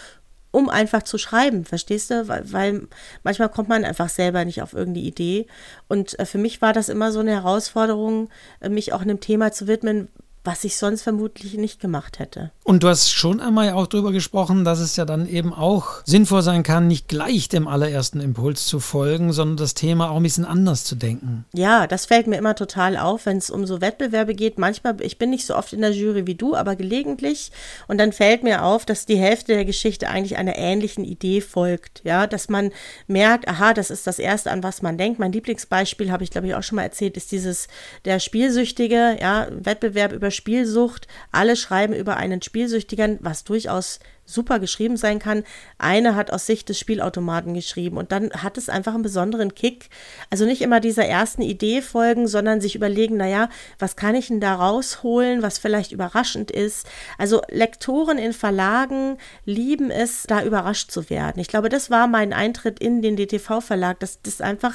[0.57, 2.29] um einfach zu schreiben, verstehst du?
[2.29, 2.89] Weil, weil
[3.23, 5.47] manchmal kommt man einfach selber nicht auf irgendeine Idee.
[5.87, 9.53] Und äh, für mich war das immer so eine Herausforderung, äh, mich auch einem Thema
[9.53, 10.09] zu widmen,
[10.47, 12.53] was ich sonst vermutlich nicht gemacht hätte.
[12.65, 16.43] Und du hast schon einmal auch darüber gesprochen, dass es ja dann eben auch sinnvoll
[16.43, 20.45] sein kann, nicht gleich dem allerersten Impuls zu folgen, sondern das Thema auch ein bisschen
[20.45, 21.45] anders zu denken.
[21.53, 24.59] Ja, das fällt mir immer total auf, wenn es um so Wettbewerbe geht.
[24.59, 27.51] Manchmal, ich bin nicht so oft in der Jury wie du, aber gelegentlich.
[27.89, 32.03] Und dann fällt mir auf, dass die Hälfte der Geschichte eigentlich einer ähnlichen Idee folgt.
[32.05, 32.71] Ja, dass man
[33.07, 35.19] merkt, aha, das ist das Erste, an was man denkt.
[35.19, 37.69] Mein Lieblingsbeispiel, habe ich glaube ich auch schon mal erzählt, ist dieses
[38.05, 41.09] der Spielsüchtige, ja, Wettbewerb über Spielsucht.
[41.33, 45.45] Alle schreiben über einen Spielsüchtigen, was durchaus super geschrieben sein kann.
[45.79, 49.89] Eine hat aus Sicht des Spielautomaten geschrieben und dann hat es einfach einen besonderen Kick.
[50.31, 54.41] Also nicht immer dieser ersten Idee folgen, sondern sich überlegen, naja, was kann ich denn
[54.41, 56.87] da rausholen, was vielleicht überraschend ist.
[57.19, 61.41] Also Lektoren in Verlagen lieben es, da überrascht zu werden.
[61.41, 64.01] Ich glaube, das war mein Eintritt in den DTV-Verlag.
[64.01, 64.75] Das, das einfach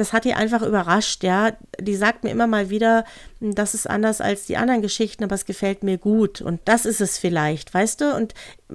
[0.00, 1.52] das hat die einfach überrascht, ja.
[1.78, 3.04] Die sagt mir immer mal wieder,
[3.40, 6.40] das ist anders als die anderen Geschichten, aber es gefällt mir gut.
[6.40, 8.16] Und das ist es vielleicht, weißt du?
[8.16, 8.34] Und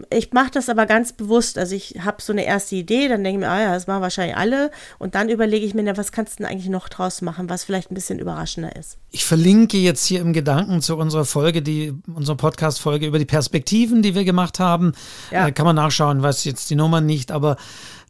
[0.10, 1.58] ich mache das aber ganz bewusst.
[1.58, 4.02] Also ich habe so eine erste Idee, dann denke ich mir, ah ja, das machen
[4.02, 4.72] wahrscheinlich alle.
[5.00, 7.64] Und dann überlege ich mir, na, was kannst du denn eigentlich noch draus machen, was
[7.64, 8.98] vielleicht ein bisschen überraschender ist.
[9.12, 14.02] Ich verlinke jetzt hier im Gedanken zu unserer Folge, die unserer Podcast-Folge über die Perspektiven,
[14.02, 14.94] die wir gemacht haben.
[15.32, 15.48] Ja.
[15.48, 17.58] Äh, kann man nachschauen, weiß jetzt die Nummer nicht, aber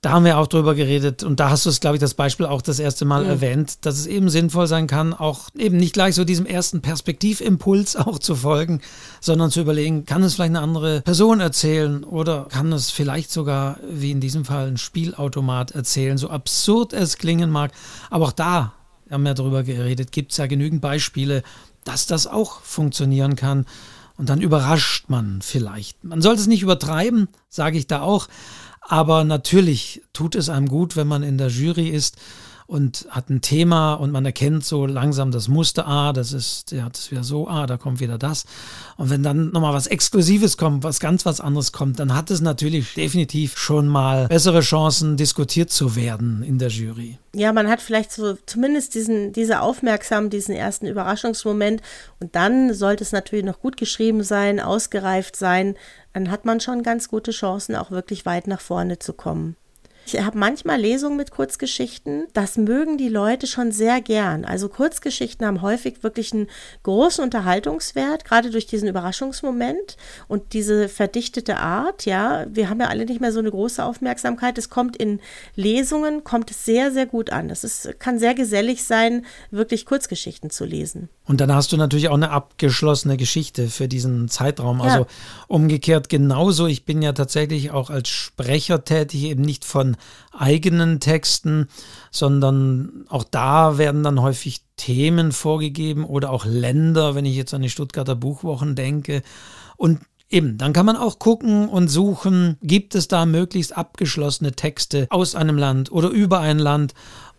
[0.06, 2.46] da haben wir auch drüber geredet und da hast du es, glaube ich, das Beispiel
[2.46, 3.30] auch das erste Mal mhm.
[3.32, 7.96] erwähnt, dass es eben sinnvoll sein kann, auch eben nicht gleich so diesem ersten Perspektivimpuls
[7.96, 8.82] auch zu folgen,
[9.20, 13.80] sondern zu überlegen, kann es vielleicht eine andere Person erzählen oder kann es vielleicht sogar,
[13.89, 17.72] wie in diesem Fall, ein Spielautomat erzählen, so absurd es klingen mag.
[18.12, 18.74] Aber auch da
[19.10, 21.41] haben wir darüber geredet, gibt es ja genügend Beispiele,
[21.84, 23.65] dass das auch funktionieren kann.
[24.18, 26.04] Und dann überrascht man vielleicht.
[26.04, 28.28] Man sollte es nicht übertreiben, sage ich da auch.
[28.88, 32.17] Aber natürlich tut es einem gut, wenn man in der Jury ist
[32.67, 36.89] und hat ein Thema und man erkennt so langsam das Muster, ah, das ist, ja,
[36.89, 38.45] das ist wieder so, ah, da kommt wieder das.
[38.98, 42.41] Und wenn dann nochmal was Exklusives kommt, was ganz was anderes kommt, dann hat es
[42.41, 47.19] natürlich definitiv schon mal bessere Chancen, diskutiert zu werden in der Jury.
[47.34, 51.84] Ja, man hat vielleicht so zumindest diesen, diese Aufmerksam, diesen ersten Überraschungsmoment
[52.19, 55.76] und dann sollte es natürlich noch gut geschrieben sein, ausgereift sein,
[56.15, 59.58] dann hat man schon ganz gute Chancen, auch wirklich weit nach vorne zu kommen.
[60.08, 62.28] Ich habe manchmal Lesungen mit Kurzgeschichten.
[62.32, 64.45] Das mögen die Leute schon sehr gern.
[64.45, 66.47] Also Kurzgeschichten haben häufig wirklich einen
[66.84, 69.97] großen Unterhaltungswert, gerade durch diesen Überraschungsmoment
[70.30, 72.06] und diese verdichtete Art.
[72.06, 74.58] Ja, wir haben ja alle nicht mehr so eine große Aufmerksamkeit.
[74.58, 75.19] Es kommt in
[75.56, 77.49] Lesungen, kommt es sehr, sehr gut an.
[77.49, 81.10] Es kann sehr gesellig sein, wirklich Kurzgeschichten zu lesen.
[81.27, 84.79] Und dann hast du natürlich auch eine abgeschlossene Geschichte für diesen Zeitraum.
[84.79, 84.85] Ja.
[84.85, 85.07] Also
[85.47, 86.67] umgekehrt genauso.
[86.67, 89.97] Ich bin ja tatsächlich auch als Sprecher tätig, eben nicht von
[90.31, 91.67] eigenen Texten,
[92.11, 97.61] sondern auch da werden dann häufig Themen vorgegeben oder auch Länder, wenn ich jetzt an
[97.61, 99.23] die Stuttgarter Buchwochen denke.
[99.77, 105.05] Und Eben, dann kann man auch gucken und suchen, gibt es da möglichst abgeschlossene Texte
[105.11, 106.95] aus einem Land oder über ein Land.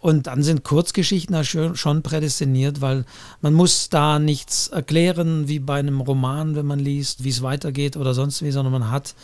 [0.06, 3.04] Und dann sind Kurzgeschichten schon prädestiniert, weil
[3.40, 7.96] man muss da nichts erklären wie bei einem Roman, wenn man liest, wie es weitergeht
[7.96, 9.16] oder sonst wie, sondern man hat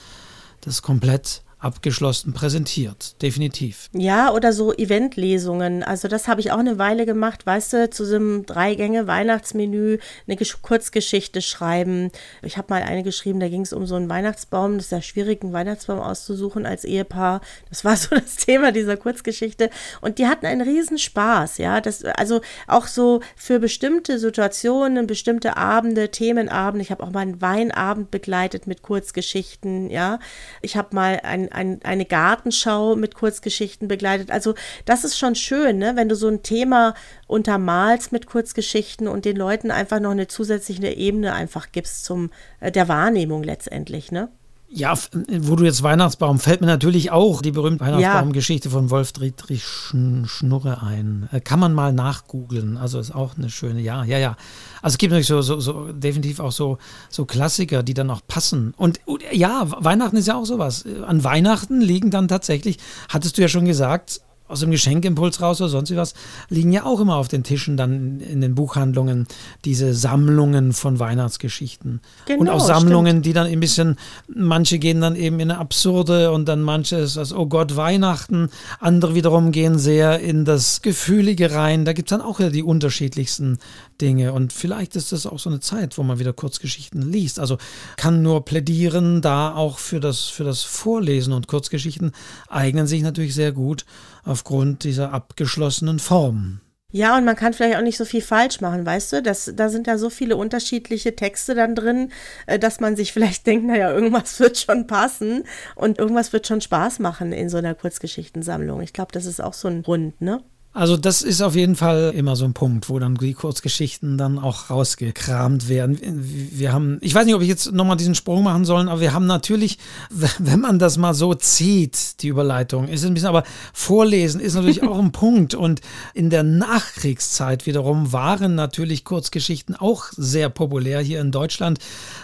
[0.63, 3.89] das komplett abgeschlossen präsentiert, definitiv.
[3.93, 5.85] Ja, oder so Eventlesungen.
[5.85, 10.37] Also das habe ich auch eine Weile gemacht, weißt du, zu so einem Drei-Gänge-Weihnachtsmenü eine
[10.61, 12.11] Kurzgeschichte schreiben.
[12.43, 14.77] Ich habe mal eine geschrieben, da ging es um so einen Weihnachtsbaum.
[14.77, 17.41] Das ist ja schwierig, einen Weihnachtsbaum auszusuchen als Ehepaar.
[17.69, 19.71] Das war so das Thema dieser Kurzgeschichte.
[20.01, 21.81] Und die hatten einen Riesenspaß, ja.
[21.81, 26.83] Das, also auch so für bestimmte Situationen, bestimmte Abende, Themenabende.
[26.83, 30.19] Ich habe auch mal einen Weinabend begleitet mit Kurzgeschichten, ja.
[30.61, 34.31] Ich habe mal ein ein, eine Gartenschau mit Kurzgeschichten begleitet.
[34.31, 35.97] Also das ist schon schön, ne?
[35.97, 36.95] wenn du so ein Thema
[37.27, 42.73] untermalst mit Kurzgeschichten und den Leuten einfach noch eine zusätzliche Ebene einfach gibst zum äh,
[42.73, 44.29] der Wahrnehmung letztendlich, ne?
[44.75, 44.95] Ja,
[45.41, 48.73] wo du jetzt Weihnachtsbaum, fällt mir natürlich auch die berühmte Weihnachtsbaumgeschichte ja.
[48.73, 51.29] von Wolf Dietrich Schnurre ein.
[51.31, 52.79] Äh, kann man mal nachgoogeln.
[52.79, 54.37] Also ist auch eine schöne, ja, ja, ja.
[54.81, 56.79] Also es gibt natürlich so, so, so definitiv auch so,
[57.11, 58.73] so Klassiker, die dann auch passen.
[58.79, 60.87] Und ja, Weihnachten ist ja auch sowas.
[61.07, 62.79] An Weihnachten liegen dann tatsächlich,
[63.11, 66.15] hattest du ja schon gesagt, aus dem Geschenkimpuls raus oder sonst was,
[66.49, 69.27] liegen ja auch immer auf den Tischen dann in den Buchhandlungen
[69.65, 72.01] diese Sammlungen von Weihnachtsgeschichten.
[72.27, 73.27] Genau, und auch Sammlungen, stimmt.
[73.27, 73.97] die dann ein bisschen,
[74.29, 78.51] manche gehen dann eben in eine absurde und dann manche ist das, oh Gott, Weihnachten.
[78.79, 81.85] Andere wiederum gehen sehr in das Gefühlige rein.
[81.85, 83.59] Da gibt es dann auch ja die unterschiedlichsten
[84.01, 84.33] Dinge.
[84.33, 87.39] Und vielleicht ist das auch so eine Zeit, wo man wieder Kurzgeschichten liest.
[87.39, 87.57] Also
[87.97, 92.13] kann nur plädieren, da auch für das, für das Vorlesen und Kurzgeschichten
[92.49, 93.87] eignen sich natürlich sehr gut
[94.25, 96.61] aufgrund dieser abgeschlossenen Form.
[96.95, 99.23] Ja, und man kann vielleicht auch nicht so viel falsch machen, weißt du?
[99.23, 102.13] Das, da sind ja so viele unterschiedliche Texte dann drin,
[102.47, 106.61] äh, dass man sich vielleicht denkt, naja, irgendwas wird schon passen und irgendwas wird schon
[106.61, 108.83] Spaß machen in so einer Kurzgeschichtensammlung.
[108.83, 110.43] Ich glaube, das ist auch so ein Grund, ne?
[110.75, 114.39] Also das ist auf jeden Fall immer so ein Punkt, wo dann die Kurzgeschichten dann
[114.39, 115.99] auch rausgekramt werden.
[116.01, 119.13] Wir haben, ich weiß nicht, ob ich jetzt nochmal diesen Sprung machen soll, aber wir
[119.13, 119.79] haben natürlich,
[120.39, 124.83] wenn man das mal so zieht, die Überleitung, ist ein bisschen, aber Vorlesen ist natürlich
[124.89, 125.55] auch ein Punkt.
[125.55, 125.83] Und
[126.15, 131.81] in der Nachkriegszeit wiederum waren natürlich Kurzgeschichten auch sehr populär hier in Deutschland.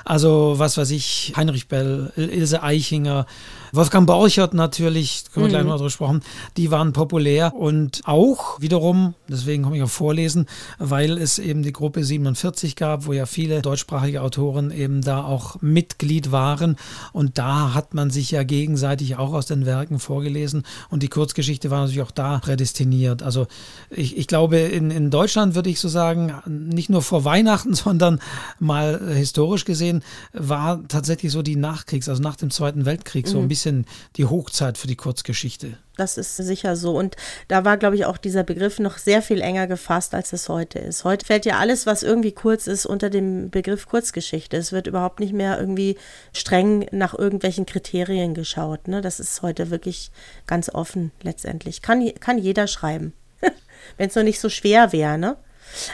[0.07, 3.27] Also was weiß ich, Heinrich Bell, Ilse Eichinger,
[3.73, 5.53] Wolfgang Borchert natürlich, können wir mhm.
[5.53, 6.23] gleich mal drüber gesprochen,
[6.57, 10.47] die waren populär und auch wiederum, deswegen komme ich auf Vorlesen,
[10.79, 15.61] weil es eben die Gruppe 47 gab, wo ja viele deutschsprachige Autoren eben da auch
[15.61, 16.77] Mitglied waren
[17.13, 21.71] und da hat man sich ja gegenseitig auch aus den Werken vorgelesen und die Kurzgeschichte
[21.71, 23.23] war natürlich auch da prädestiniert.
[23.23, 23.47] Also
[23.91, 28.21] ich, ich glaube, in, in Deutschland würde ich so sagen, nicht nur vor Weihnachten, sondern
[28.59, 30.03] mal historisch gesehen,
[30.33, 34.25] war tatsächlich so die Nachkriegs-, also nach dem Zweiten Weltkrieg so ein bisschen bisschen die
[34.25, 35.79] Hochzeit für die Kurzgeschichte.
[35.97, 36.97] Das ist sicher so.
[36.97, 37.16] Und
[37.49, 40.79] da war, glaube ich, auch dieser Begriff noch sehr viel enger gefasst, als es heute
[40.79, 41.03] ist.
[41.03, 44.57] Heute fällt ja alles, was irgendwie kurz ist, unter dem Begriff Kurzgeschichte.
[44.57, 45.97] Es wird überhaupt nicht mehr irgendwie
[46.33, 48.87] streng nach irgendwelchen Kriterien geschaut.
[48.87, 49.01] Ne?
[49.01, 50.12] Das ist heute wirklich
[50.47, 51.83] ganz offen letztendlich.
[51.83, 53.12] Kann, kann jeder schreiben.
[53.97, 55.37] Wenn es nur nicht so schwer wäre, ne?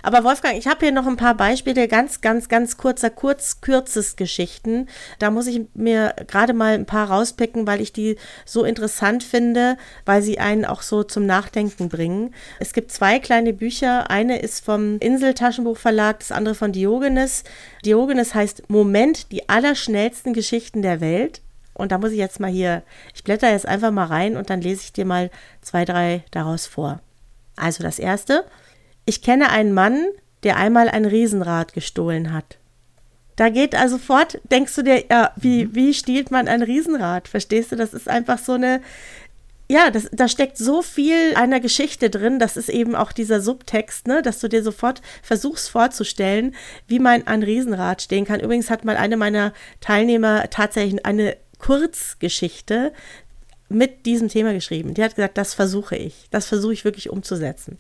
[0.03, 4.17] Aber Wolfgang, ich habe hier noch ein paar Beispiele, ganz, ganz, ganz kurzer, kurz, kürzes
[4.17, 4.89] Geschichten.
[5.19, 9.77] Da muss ich mir gerade mal ein paar rauspicken, weil ich die so interessant finde,
[10.05, 12.35] weil sie einen auch so zum Nachdenken bringen.
[12.61, 14.11] Es gibt zwei kleine Bücher.
[14.11, 17.45] Eine ist vom Insel-Taschenbuchverlag, das andere von Diogenes.
[17.85, 21.41] Diogenes heißt Moment, die allerschnellsten Geschichten der Welt.
[21.75, 22.83] Und da muss ich jetzt mal hier,
[23.15, 26.67] ich blätter jetzt einfach mal rein und dann lese ich dir mal zwei, drei daraus
[26.67, 27.01] vor.
[27.57, 28.45] Also das erste.
[29.05, 30.07] Ich kenne einen Mann,
[30.43, 32.59] der einmal ein Riesenrad gestohlen hat.
[33.37, 35.74] Da geht also fort, denkst du dir, ja, wie, mhm.
[35.74, 37.28] wie stiehlt man ein Riesenrad?
[37.28, 37.76] Verstehst du?
[37.76, 38.81] Das ist einfach so eine,
[39.68, 44.07] ja, das, da steckt so viel einer Geschichte drin, das ist eben auch dieser Subtext,
[44.07, 46.55] ne, dass du dir sofort versuchst vorzustellen,
[46.87, 48.41] wie man ein Riesenrad stehen kann.
[48.41, 52.93] Übrigens hat mal eine meiner Teilnehmer tatsächlich eine Kurzgeschichte
[53.69, 54.95] mit diesem Thema geschrieben.
[54.95, 56.27] Die hat gesagt, das versuche ich.
[56.31, 57.79] Das versuche ich wirklich umzusetzen.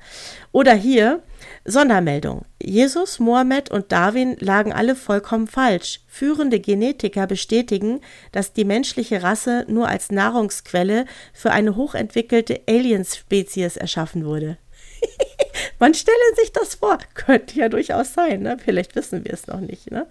[0.52, 1.22] Oder hier,
[1.64, 2.46] Sondermeldung.
[2.62, 6.00] Jesus, Mohammed und Darwin lagen alle vollkommen falsch.
[6.08, 8.00] Führende Genetiker bestätigen,
[8.32, 14.56] dass die menschliche Rasse nur als Nahrungsquelle für eine hochentwickelte Alienspezies erschaffen wurde.
[15.78, 16.98] Man stelle sich das vor.
[17.14, 18.56] Könnte ja durchaus sein, ne?
[18.62, 20.06] Vielleicht wissen wir es noch nicht, ne?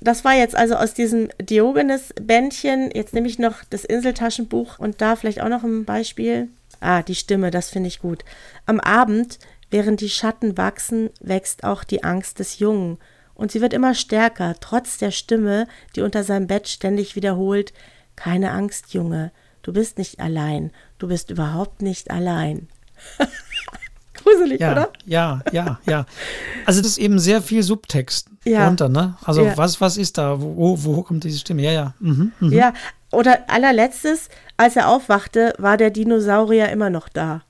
[0.00, 2.90] Das war jetzt also aus diesem Diogenes-Bändchen.
[2.94, 6.48] Jetzt nehme ich noch das Inseltaschenbuch und da vielleicht auch noch ein Beispiel.
[6.80, 8.24] Ah, die Stimme, das finde ich gut.
[8.64, 9.38] Am Abend,
[9.70, 12.98] während die Schatten wachsen, wächst auch die Angst des Jungen.
[13.34, 17.72] Und sie wird immer stärker, trotz der Stimme, die unter seinem Bett ständig wiederholt:
[18.16, 19.32] Keine Angst, Junge,
[19.62, 22.68] du bist nicht allein, du bist überhaupt nicht allein.
[24.22, 24.90] Gruselig, ja, oder?
[25.06, 26.06] Ja, ja, ja.
[26.66, 28.66] Also das ist eben sehr viel Subtext ja.
[28.66, 29.16] runter, ne?
[29.24, 29.56] Also ja.
[29.56, 30.40] was, was ist da?
[30.40, 31.62] Wo, wo kommt diese Stimme?
[31.62, 31.94] Ja, ja.
[32.00, 32.52] Mhm, mhm.
[32.52, 32.72] Ja,
[33.12, 37.42] oder allerletztes, als er aufwachte, war der Dinosaurier immer noch da.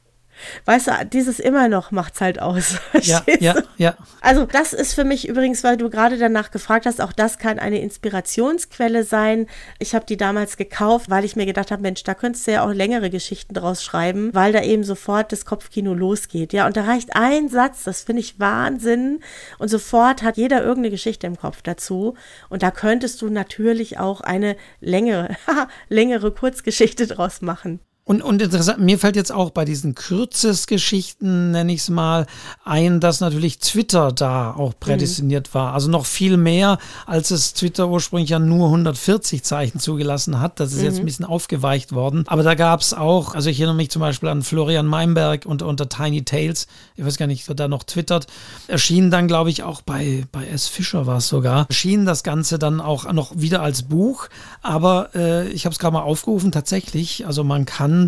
[0.64, 2.76] Weißt du, dieses immer noch macht es halt aus.
[3.03, 3.97] Ja, ja, ja.
[4.20, 7.59] Also das ist für mich übrigens, weil du gerade danach gefragt hast, auch das kann
[7.59, 9.47] eine Inspirationsquelle sein.
[9.78, 12.64] Ich habe die damals gekauft, weil ich mir gedacht habe, Mensch, da könntest du ja
[12.64, 16.53] auch längere Geschichten draus schreiben, weil da eben sofort das Kopfkino losgeht.
[16.53, 19.20] Ja, und da reicht ein Satz, das finde ich Wahnsinn.
[19.59, 22.14] Und sofort hat jeder irgendeine Geschichte im Kopf dazu.
[22.49, 25.36] Und da könntest du natürlich auch eine längere,
[25.88, 27.80] längere Kurzgeschichte draus machen.
[28.11, 32.27] Und, und interessant, mir fällt jetzt auch bei diesen Kürzesgeschichten, nenne ich es mal,
[32.65, 35.55] ein, dass natürlich Twitter da auch prädestiniert mhm.
[35.55, 35.75] war.
[35.75, 40.59] Also noch viel mehr, als es Twitter ursprünglich ja nur 140 Zeichen zugelassen hat.
[40.59, 40.85] Das ist mhm.
[40.87, 42.25] jetzt ein bisschen aufgeweicht worden.
[42.27, 45.63] Aber da gab es auch, also ich erinnere mich zum Beispiel an Florian Meinberg und
[45.63, 48.27] unter Tiny Tales, ich weiß gar nicht, wer da noch twittert,
[48.67, 50.67] erschien dann, glaube ich, auch bei, bei S.
[50.67, 54.27] Fischer war es sogar, erschien das Ganze dann auch noch wieder als Buch.
[54.63, 58.00] Aber äh, ich habe es gerade mal aufgerufen, tatsächlich, also man kann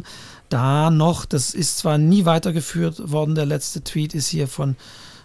[0.48, 4.76] da noch, das ist zwar nie weitergeführt worden, der letzte Tweet ist hier von,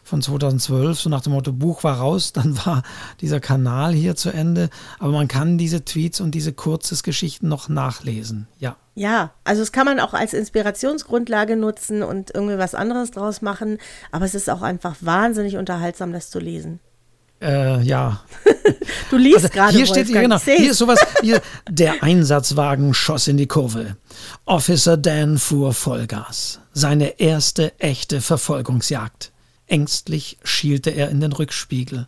[0.04, 2.84] von 2012, so nach dem Motto, Buch war raus, dann war
[3.22, 7.70] dieser Kanal hier zu Ende, aber man kann diese Tweets und diese kurzes Geschichten noch
[7.70, 8.76] nachlesen, ja.
[8.96, 13.78] Ja, also es kann man auch als Inspirationsgrundlage nutzen und irgendwie was anderes draus machen,
[14.12, 16.80] aber es ist auch einfach wahnsinnig unterhaltsam, das zu lesen.
[17.42, 18.22] Äh, ja.
[19.10, 19.74] du liest also, gerade.
[19.78, 23.98] Hier steht, genau, hier ist sowas, hier, der Einsatzwagen schoss in die Kurve.
[24.46, 26.60] Officer Dan fuhr Vollgas.
[26.74, 29.32] Seine erste echte Verfolgungsjagd.
[29.68, 32.08] Ängstlich schielte er in den Rückspiegel.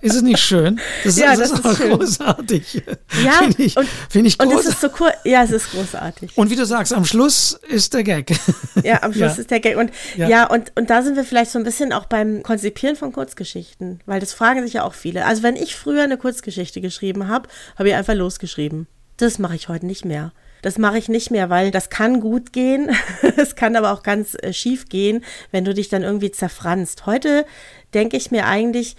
[0.00, 0.80] Ist es nicht schön?
[1.04, 2.82] Das, ja, das, das ist, ist großartig.
[3.22, 3.74] Ja, finde ich,
[4.08, 4.56] find ich großartig.
[4.56, 5.10] Und es ist so cool.
[5.24, 6.36] Ja, es ist großartig.
[6.36, 8.30] Und wie du sagst, am Schluss ist der Gag.
[8.82, 9.40] Ja, am Schluss ja.
[9.40, 9.76] ist der Gag.
[9.76, 10.28] Und ja.
[10.28, 14.00] ja, und, und da sind wir vielleicht so ein bisschen auch beim Konzipieren von Kurzgeschichten,
[14.06, 15.26] weil das fragen sich ja auch viele.
[15.26, 18.86] Also wenn ich früher eine Kurzgeschichte geschrieben habe, habe ich einfach losgeschrieben.
[19.18, 20.32] Das mache ich heute nicht mehr.
[20.62, 22.90] Das mache ich nicht mehr, weil das kann gut gehen.
[23.36, 27.06] Es kann aber auch ganz äh, schief gehen, wenn du dich dann irgendwie zerfranst.
[27.06, 27.46] Heute
[27.94, 28.96] denke ich mir eigentlich,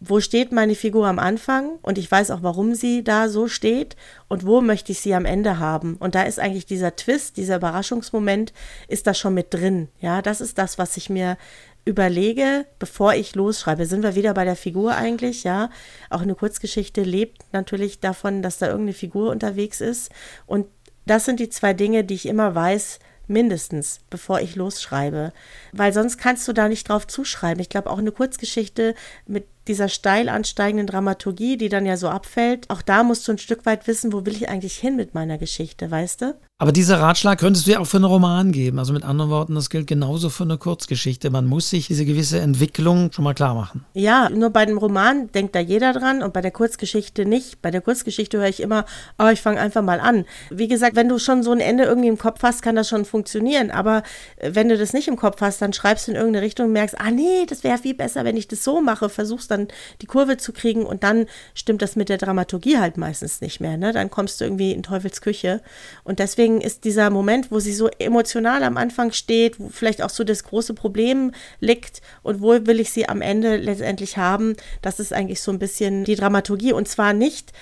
[0.00, 3.96] wo steht meine Figur am Anfang und ich weiß auch, warum sie da so steht
[4.28, 5.96] und wo möchte ich sie am Ende haben.
[5.96, 8.54] Und da ist eigentlich dieser Twist, dieser Überraschungsmoment,
[8.88, 9.88] ist da schon mit drin.
[10.00, 11.36] Ja, das ist das, was ich mir
[11.84, 13.84] überlege, bevor ich losschreibe.
[13.84, 15.70] Sind wir wieder bei der Figur eigentlich, ja?
[16.08, 20.10] Auch eine Kurzgeschichte lebt natürlich davon, dass da irgendeine Figur unterwegs ist.
[20.46, 20.66] Und
[21.04, 25.32] das sind die zwei Dinge, die ich immer weiß, mindestens, bevor ich losschreibe.
[25.72, 27.60] Weil sonst kannst du da nicht drauf zuschreiben.
[27.60, 28.94] Ich glaube, auch eine Kurzgeschichte
[29.26, 33.38] mit dieser steil ansteigenden Dramaturgie, die dann ja so abfällt, auch da musst du ein
[33.38, 36.40] Stück weit wissen, wo will ich eigentlich hin mit meiner Geschichte, weißt du?
[36.60, 38.78] Aber dieser Ratschlag könntest du ja auch für einen Roman geben.
[38.78, 41.30] Also mit anderen Worten, das gilt genauso für eine Kurzgeschichte.
[41.30, 43.86] Man muss sich diese gewisse Entwicklung schon mal klar machen.
[43.94, 47.62] Ja, nur bei dem Roman denkt da jeder dran und bei der Kurzgeschichte nicht.
[47.62, 48.84] Bei der Kurzgeschichte höre ich immer,
[49.18, 50.26] oh, ich fange einfach mal an.
[50.50, 53.06] Wie gesagt, wenn du schon so ein Ende irgendwie im Kopf hast, kann das schon
[53.06, 53.70] funktionieren.
[53.70, 54.02] Aber
[54.36, 56.72] äh, wenn du das nicht im Kopf hast, dann schreibst du in irgendeine Richtung und
[56.72, 59.08] merkst, ah nee, das wäre viel besser, wenn ich das so mache.
[59.08, 59.68] Versuchst dann
[60.02, 63.78] die Kurve zu kriegen und dann stimmt das mit der Dramaturgie halt meistens nicht mehr.
[63.78, 63.94] Ne?
[63.94, 65.62] Dann kommst du irgendwie in Teufels Küche.
[66.04, 70.02] Und deswegen deswegen ist dieser Moment, wo sie so emotional am Anfang steht, wo vielleicht
[70.02, 74.56] auch so das große Problem liegt und wo will ich sie am Ende letztendlich haben,
[74.82, 77.52] das ist eigentlich so ein bisschen die Dramaturgie und zwar nicht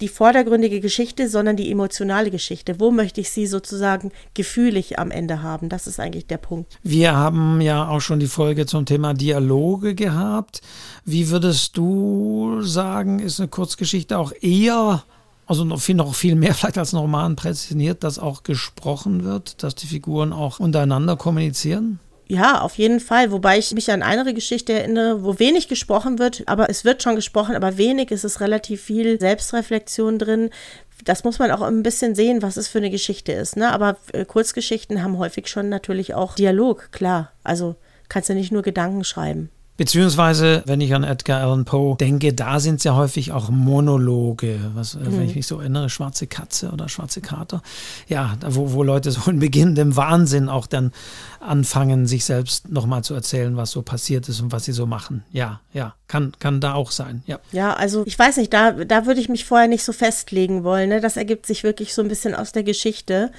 [0.00, 2.78] die vordergründige Geschichte, sondern die emotionale Geschichte.
[2.78, 5.68] Wo möchte ich sie sozusagen gefühlig am Ende haben?
[5.68, 6.78] Das ist eigentlich der Punkt.
[6.84, 10.60] Wir haben ja auch schon die Folge zum Thema Dialoge gehabt.
[11.04, 15.02] Wie würdest du sagen, ist eine Kurzgeschichte auch eher
[15.48, 19.74] also noch viel, noch viel mehr vielleicht als Roman präzisioniert, dass auch gesprochen wird, dass
[19.74, 21.98] die Figuren auch untereinander kommunizieren?
[22.30, 23.32] Ja, auf jeden Fall.
[23.32, 27.16] Wobei ich mich an eine Geschichte erinnere, wo wenig gesprochen wird, aber es wird schon
[27.16, 30.50] gesprochen, aber wenig, es ist relativ viel Selbstreflexion drin.
[31.04, 33.56] Das muss man auch ein bisschen sehen, was es für eine Geschichte ist.
[33.56, 33.72] Ne?
[33.72, 37.32] Aber äh, Kurzgeschichten haben häufig schon natürlich auch Dialog, klar.
[37.44, 37.76] Also
[38.10, 39.50] kannst du nicht nur Gedanken schreiben.
[39.78, 44.58] Beziehungsweise, wenn ich an Edgar Allan Poe denke, da sind es ja häufig auch Monologe.
[44.74, 45.16] Was, mhm.
[45.16, 47.62] Wenn ich mich so erinnere, Schwarze Katze oder Schwarze Kater.
[48.08, 50.90] Ja, wo, wo Leute so in beginnendem Wahnsinn auch dann
[51.40, 55.22] anfangen, sich selbst nochmal zu erzählen, was so passiert ist und was sie so machen.
[55.30, 57.22] Ja, ja, kann, kann da auch sein.
[57.26, 60.64] Ja, ja also ich weiß nicht, da, da würde ich mich vorher nicht so festlegen
[60.64, 60.88] wollen.
[60.88, 61.00] Ne?
[61.00, 63.30] Das ergibt sich wirklich so ein bisschen aus der Geschichte.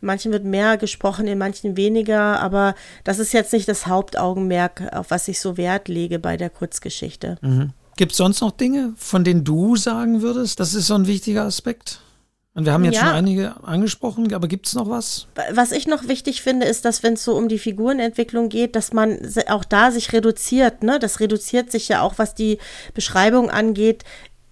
[0.00, 5.10] manchen wird mehr gesprochen, in manchen weniger, aber das ist jetzt nicht das Hauptaugenmerk, auf
[5.10, 7.38] was ich so wert lege bei der Kurzgeschichte.
[7.40, 7.72] Mhm.
[7.96, 11.44] Gibt es sonst noch Dinge, von denen du sagen würdest, das ist so ein wichtiger
[11.44, 12.00] Aspekt?
[12.58, 13.02] Und wir haben jetzt ja.
[13.02, 15.28] schon einige angesprochen, aber gibt es noch was?
[15.52, 18.92] Was ich noch wichtig finde, ist, dass wenn es so um die Figurenentwicklung geht, dass
[18.92, 19.16] man
[19.48, 20.82] auch da sich reduziert.
[20.82, 20.98] Ne?
[20.98, 22.58] Das reduziert sich ja auch, was die
[22.94, 24.02] Beschreibung angeht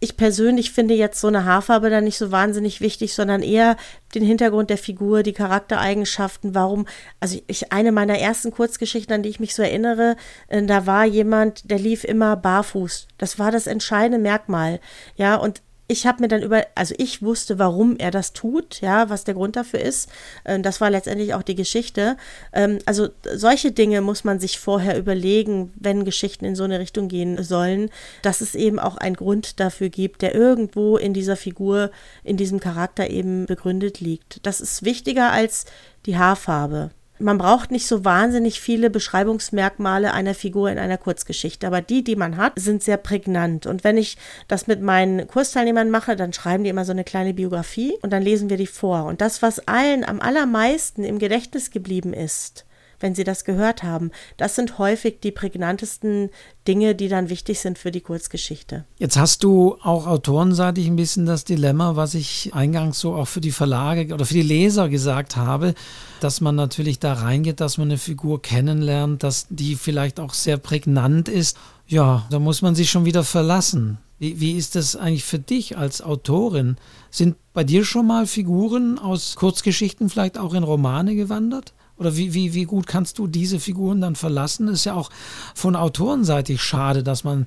[0.07, 3.77] ich persönlich finde jetzt so eine Haarfarbe da nicht so wahnsinnig wichtig, sondern eher
[4.15, 6.87] den Hintergrund der Figur, die Charaktereigenschaften, warum,
[7.19, 11.05] also ich, eine meiner ersten Kurzgeschichten, an die ich mich so erinnere, äh, da war
[11.05, 13.09] jemand, der lief immer barfuß.
[13.19, 14.79] Das war das entscheidende Merkmal.
[15.17, 19.09] Ja, und ich habe mir dann über, also ich wusste, warum er das tut, ja,
[19.09, 20.11] was der Grund dafür ist.
[20.45, 22.17] Ähm, das war letztendlich auch die Geschichte.
[22.53, 27.09] Ähm, also solche Dinge muss man sich vorher überlegen, wenn Geschichten in so eine Richtung
[27.09, 27.91] gehen sollen,
[28.23, 31.91] dass es eben auch einen Grund dafür gibt, der irgendwo in dieser Figur,
[32.25, 34.45] in diesem Charakter eben begründet liegt.
[34.45, 35.67] Das ist wichtiger als
[36.07, 36.91] die Haarfarbe.
[37.19, 42.17] Man braucht nicht so wahnsinnig viele Beschreibungsmerkmale einer Figur in einer Kurzgeschichte, aber die, die
[42.17, 43.67] man hat, sind sehr prägnant.
[43.67, 47.33] Und wenn ich das mit meinen Kursteilnehmern mache, dann schreiben die immer so eine kleine
[47.33, 49.05] Biografie und dann lesen wir die vor.
[49.05, 52.67] Und das, was allen am allermeisten im Gedächtnis geblieben ist,
[53.01, 54.11] wenn sie das gehört haben.
[54.37, 56.31] Das sind häufig die prägnantesten
[56.67, 58.85] Dinge, die dann wichtig sind für die Kurzgeschichte.
[58.99, 63.41] Jetzt hast du auch autorenseitig ein bisschen das Dilemma, was ich eingangs so auch für
[63.41, 65.75] die Verlage oder für die Leser gesagt habe,
[66.21, 70.57] dass man natürlich da reingeht, dass man eine Figur kennenlernt, dass die vielleicht auch sehr
[70.57, 71.57] prägnant ist.
[71.87, 73.99] Ja, da muss man sich schon wieder verlassen.
[74.19, 76.77] Wie, wie ist das eigentlich für dich als Autorin?
[77.11, 81.75] Sind bei dir schon mal Figuren aus Kurzgeschichten vielleicht auch in Romane gewandert?
[81.99, 84.69] Oder wie, wie, wie gut kannst du diese Figuren dann verlassen?
[84.69, 85.11] Ist ja auch
[85.55, 87.47] von Autorenseitig schade, dass man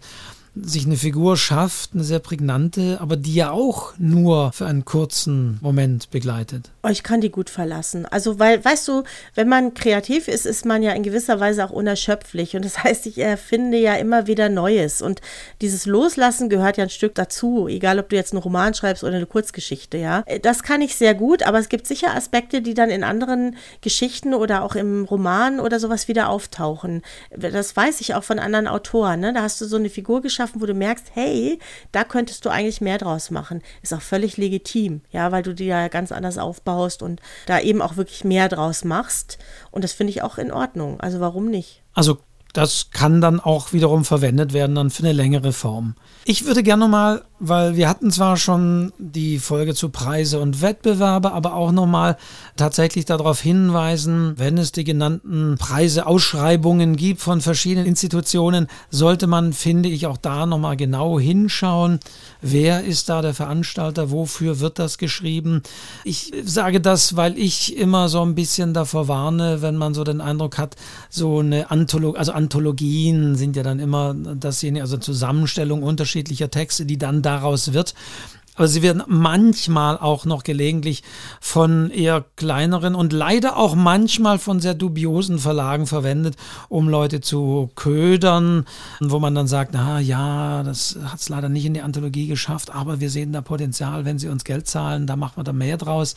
[0.64, 5.58] sich eine Figur schafft, eine sehr prägnante, aber die ja auch nur für einen kurzen
[5.62, 6.72] Moment begleitet.
[6.84, 8.06] Oh, ich kann die gut verlassen.
[8.06, 9.04] Also, weil, weißt du,
[9.36, 12.56] wenn man kreativ ist, ist man ja in gewisser Weise auch unerschöpflich.
[12.56, 15.02] Und das heißt, ich erfinde ja immer wieder Neues.
[15.02, 15.22] Und
[15.62, 19.16] dieses Loslassen gehört ja ein Stück dazu, egal ob du jetzt einen Roman schreibst oder
[19.16, 20.24] eine Kurzgeschichte, ja.
[20.42, 24.34] Das kann ich sehr gut, aber es gibt sicher Aspekte, die dann in anderen Geschichten
[24.34, 27.02] oder auch im Roman oder sowas wieder auftauchen.
[27.36, 29.20] Das weiß ich auch von anderen Autoren.
[29.20, 29.34] Ne?
[29.34, 31.60] Da hast du so eine Figur geschaffen schaffen, wo du merkst, hey,
[31.92, 33.62] da könntest du eigentlich mehr draus machen.
[33.82, 37.82] Ist auch völlig legitim, ja, weil du die ja ganz anders aufbaust und da eben
[37.82, 39.38] auch wirklich mehr draus machst.
[39.72, 41.00] Und das finde ich auch in Ordnung.
[41.00, 41.82] Also warum nicht?
[41.94, 42.18] Also
[42.54, 45.96] das kann dann auch wiederum verwendet werden dann für eine längere Form.
[46.26, 51.32] Ich würde gerne mal weil wir hatten zwar schon die Folge zu Preise und Wettbewerbe,
[51.32, 52.18] aber auch nochmal
[52.58, 59.54] tatsächlich darauf hinweisen, wenn es die genannten Preise, Ausschreibungen gibt von verschiedenen Institutionen, sollte man,
[59.54, 62.00] finde ich, auch da nochmal genau hinschauen,
[62.42, 65.64] wer ist da der Veranstalter, wofür wird das geschrieben.
[66.04, 70.20] Ich sage das, weil ich immer so ein bisschen davor warne, wenn man so den
[70.20, 70.76] Eindruck hat,
[71.10, 76.98] so eine Anthologie, also Anthologien sind ja dann immer dasjenige, also Zusammenstellung unterschiedlicher Texte, die
[76.98, 77.94] dann daraus wird.
[78.56, 81.02] Aber sie werden manchmal auch noch gelegentlich
[81.40, 86.36] von eher kleineren und leider auch manchmal von sehr dubiosen Verlagen verwendet,
[86.68, 88.66] um Leute zu ködern,
[89.00, 92.76] wo man dann sagt, na ja, das hat es leider nicht in die Anthologie geschafft,
[92.76, 95.78] aber wir sehen da Potenzial, wenn sie uns Geld zahlen, da machen wir da mehr
[95.78, 96.16] draus.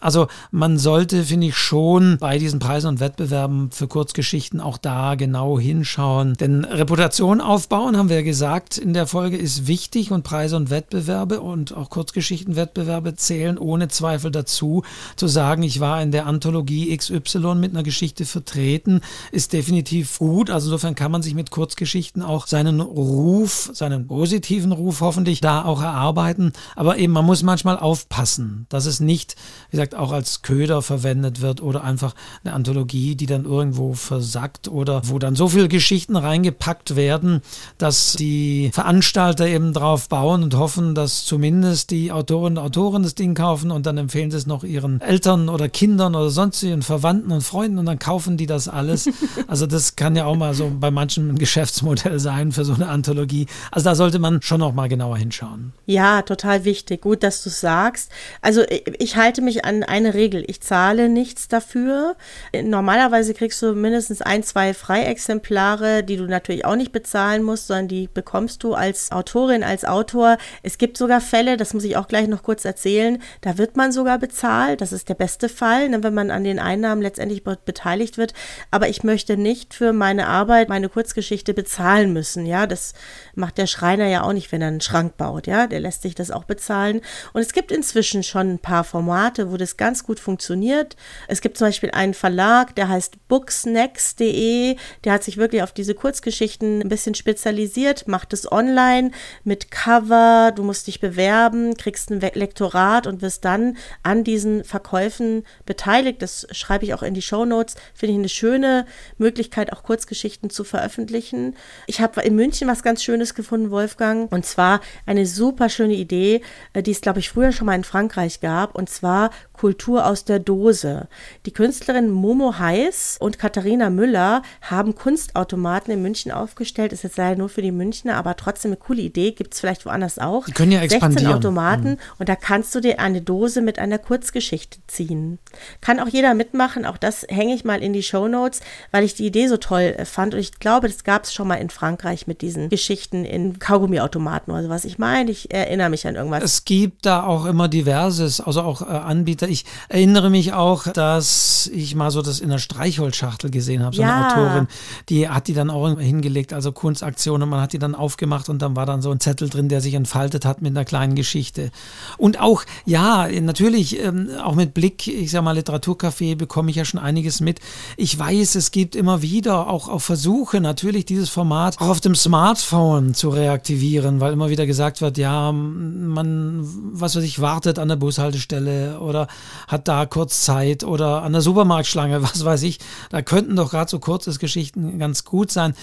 [0.00, 5.14] Also man sollte, finde ich, schon bei diesen Preisen und Wettbewerben für Kurzgeschichten auch da
[5.14, 6.34] genau hinschauen.
[6.34, 10.70] Denn Reputation aufbauen, haben wir ja gesagt, in der Folge ist wichtig und Preise und
[10.70, 14.82] Wettbewerbe und auch Kurzgeschichtenwettbewerbe zählen ohne Zweifel dazu.
[15.16, 19.00] Zu sagen, ich war in der Anthologie XY mit einer Geschichte vertreten,
[19.32, 20.50] ist definitiv gut.
[20.50, 25.64] Also insofern kann man sich mit Kurzgeschichten auch seinen Ruf, seinen positiven Ruf hoffentlich da
[25.64, 26.52] auch erarbeiten.
[26.74, 29.36] Aber eben, man muss manchmal aufpassen, dass es nicht,
[29.70, 32.14] wie gesagt, gesagt, auch als Köder verwendet wird oder einfach
[32.44, 37.42] eine Anthologie, die dann irgendwo versackt oder wo dann so viele Geschichten reingepackt werden,
[37.78, 43.14] dass die Veranstalter eben drauf bauen und hoffen, dass zumindest die Autorinnen und Autoren das
[43.14, 47.30] Ding kaufen und dann empfehlen sie es noch ihren Eltern oder Kindern oder sonstigen Verwandten
[47.32, 49.08] und Freunden und dann kaufen die das alles.
[49.48, 52.88] Also das kann ja auch mal so bei manchen ein Geschäftsmodell sein für so eine
[52.88, 53.46] Anthologie.
[53.70, 55.72] Also da sollte man schon noch mal genauer hinschauen.
[55.84, 57.02] Ja, total wichtig.
[57.02, 58.10] Gut, dass du sagst.
[58.40, 58.62] Also
[58.98, 60.44] ich halte mich an eine Regel.
[60.46, 62.16] Ich zahle nichts dafür.
[62.62, 67.88] Normalerweise kriegst du mindestens ein, zwei Freiexemplare, die du natürlich auch nicht bezahlen musst, sondern
[67.88, 70.38] die bekommst du als Autorin, als Autor.
[70.62, 73.92] Es gibt sogar Fälle, das muss ich auch gleich noch kurz erzählen, da wird man
[73.92, 74.80] sogar bezahlt.
[74.80, 78.34] Das ist der beste Fall, ne, wenn man an den Einnahmen letztendlich beteiligt wird.
[78.70, 82.46] Aber ich möchte nicht für meine Arbeit, meine Kurzgeschichte bezahlen müssen.
[82.46, 82.94] Ja, das
[83.34, 85.46] macht der Schreiner ja auch nicht, wenn er einen Schrank baut.
[85.46, 87.00] Ja, der lässt sich das auch bezahlen.
[87.32, 90.96] Und es gibt inzwischen schon ein paar Formate, wo das ganz gut funktioniert.
[91.26, 95.94] Es gibt zum Beispiel einen Verlag, der heißt booksnext.de, der hat sich wirklich auf diese
[95.94, 99.10] Kurzgeschichten ein bisschen spezialisiert, macht es online
[99.44, 105.44] mit Cover, du musst dich bewerben, kriegst ein Lektorat und wirst dann an diesen Verkäufen
[105.64, 106.22] beteiligt.
[106.22, 107.76] Das schreibe ich auch in die Show Notes.
[107.94, 108.86] Finde ich eine schöne
[109.18, 111.56] Möglichkeit, auch Kurzgeschichten zu veröffentlichen.
[111.86, 116.42] Ich habe in München was ganz Schönes gefunden, Wolfgang, und zwar eine super schöne Idee,
[116.72, 120.24] äh, die es, glaube ich, früher schon mal in Frankreich gab, und zwar Kultur aus
[120.24, 121.08] der Dose.
[121.46, 126.92] Die Künstlerinnen Momo Heiß und Katharina Müller haben Kunstautomaten in München aufgestellt.
[126.92, 129.32] Ist jetzt leider nur für die Münchner, aber trotzdem eine coole Idee.
[129.32, 130.44] Gibt es vielleicht woanders auch.
[130.46, 131.18] Die können ja expandieren.
[131.18, 131.98] 16 Automaten mhm.
[132.18, 135.38] und da kannst du dir eine Dose mit einer Kurzgeschichte ziehen.
[135.80, 136.84] Kann auch jeder mitmachen.
[136.84, 139.94] Auch das hänge ich mal in die Show Notes, weil ich die Idee so toll
[139.96, 140.34] äh, fand.
[140.34, 144.52] Und ich glaube, das gab es schon mal in Frankreich mit diesen Geschichten in Kaugummiautomaten
[144.52, 146.42] oder was Ich meine, ich erinnere mich an irgendwas.
[146.42, 149.45] Es gibt da auch immer diverses, also auch äh, Anbieter.
[149.48, 154.02] Ich erinnere mich auch, dass ich mal so das in der Streichholzschachtel gesehen habe, so
[154.02, 154.14] ja.
[154.14, 154.68] eine Autorin,
[155.08, 158.60] die hat die dann auch hingelegt, also Kunstaktion und man hat die dann aufgemacht und
[158.62, 161.70] dann war dann so ein Zettel drin, der sich entfaltet hat mit einer kleinen Geschichte.
[162.18, 166.84] Und auch, ja, natürlich, ähm, auch mit Blick, ich sag mal, Literaturcafé bekomme ich ja
[166.84, 167.60] schon einiges mit.
[167.96, 172.14] Ich weiß, es gibt immer wieder auch, auch Versuche, natürlich dieses Format auch auf dem
[172.14, 176.60] Smartphone zu reaktivieren, weil immer wieder gesagt wird, ja, man,
[176.92, 179.28] was weiß ich, wartet an der Bushaltestelle oder
[179.68, 182.78] hat da kurz Zeit oder an der Supermarktschlange, was weiß ich.
[183.10, 185.74] Da könnten doch gerade so kurze Geschichten ganz gut sein.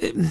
[0.00, 0.30] Ähm,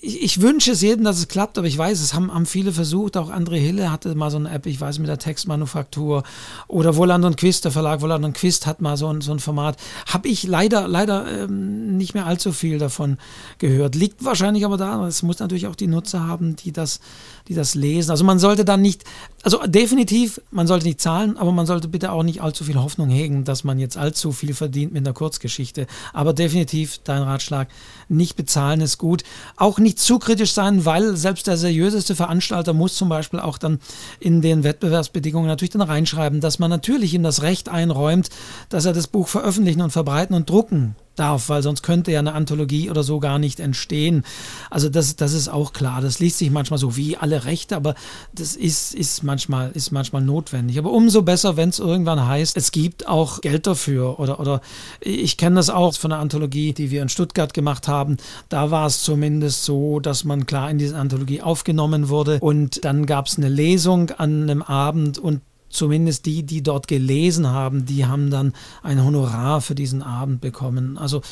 [0.00, 3.16] ich wünsche es jedem, dass es klappt, aber ich weiß, es haben, haben viele versucht.
[3.16, 6.22] Auch André Hille hatte mal so eine App, ich weiß, mit der Textmanufaktur.
[6.68, 9.38] Oder Woland und Quist, der Verlag Woland und Quist hat mal so ein, so ein
[9.38, 9.76] Format.
[10.06, 13.18] Habe ich leider, leider ähm, nicht mehr allzu viel davon
[13.58, 13.94] gehört.
[13.94, 17.00] Liegt wahrscheinlich aber daran, es muss natürlich auch die Nutzer haben, die das,
[17.48, 18.10] die das lesen.
[18.10, 19.04] Also man sollte dann nicht,
[19.42, 23.08] also definitiv, man sollte nicht zahlen, aber man sollte bitte auch nicht allzu viel Hoffnung
[23.08, 25.86] hegen, dass man jetzt allzu viel verdient mit einer Kurzgeschichte.
[26.12, 27.68] Aber definitiv dein Ratschlag,
[28.12, 29.24] nicht bezahlen ist gut.
[29.56, 33.80] Auch nicht zu kritisch sein, weil selbst der seriöseste Veranstalter muss zum Beispiel auch dann
[34.20, 38.28] in den Wettbewerbsbedingungen natürlich dann reinschreiben, dass man natürlich ihm das Recht einräumt,
[38.68, 42.32] dass er das Buch veröffentlichen und verbreiten und drucken darf, weil sonst könnte ja eine
[42.32, 44.24] Anthologie oder so gar nicht entstehen.
[44.70, 46.00] Also das, das ist auch klar.
[46.00, 47.94] Das liest sich manchmal so wie alle Rechte, aber
[48.34, 50.78] das ist, ist, manchmal, ist manchmal notwendig.
[50.78, 54.18] Aber umso besser, wenn es irgendwann heißt, es gibt auch Geld dafür.
[54.18, 54.60] Oder, oder
[55.00, 58.16] ich kenne das auch von einer Anthologie, die wir in Stuttgart gemacht haben.
[58.48, 63.06] Da war es zumindest so, dass man klar in diese Anthologie aufgenommen wurde und dann
[63.06, 65.40] gab es eine Lesung an einem Abend und
[65.72, 68.52] zumindest die, die dort gelesen haben, die haben dann
[68.82, 70.98] ein Honorar für diesen Abend bekommen.
[70.98, 71.22] Also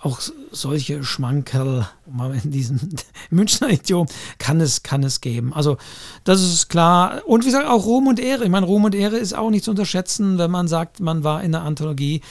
[0.00, 0.20] auch
[0.50, 2.80] solche Schmankerl, mal in diesem
[3.30, 4.06] Münchner Idiom,
[4.38, 5.52] kann es, kann es geben.
[5.52, 5.76] Also
[6.24, 7.22] das ist klar.
[7.26, 8.44] Und wie gesagt, auch Ruhm und Ehre.
[8.44, 11.42] Ich meine, Ruhm und Ehre ist auch nicht zu unterschätzen, wenn man sagt, man war
[11.42, 12.22] in der Anthologie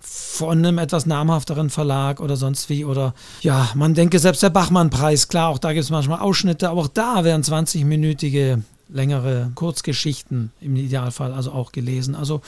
[0.00, 2.84] von einem etwas namhafteren Verlag oder sonst wie.
[2.84, 6.80] Oder ja, man denke selbst der Bachmann-Preis, klar, auch da gibt es manchmal Ausschnitte, aber
[6.80, 8.62] auch da wären 20-minütige
[8.92, 12.14] längere Kurzgeschichten im Idealfall also auch gelesen.
[12.14, 12.40] Also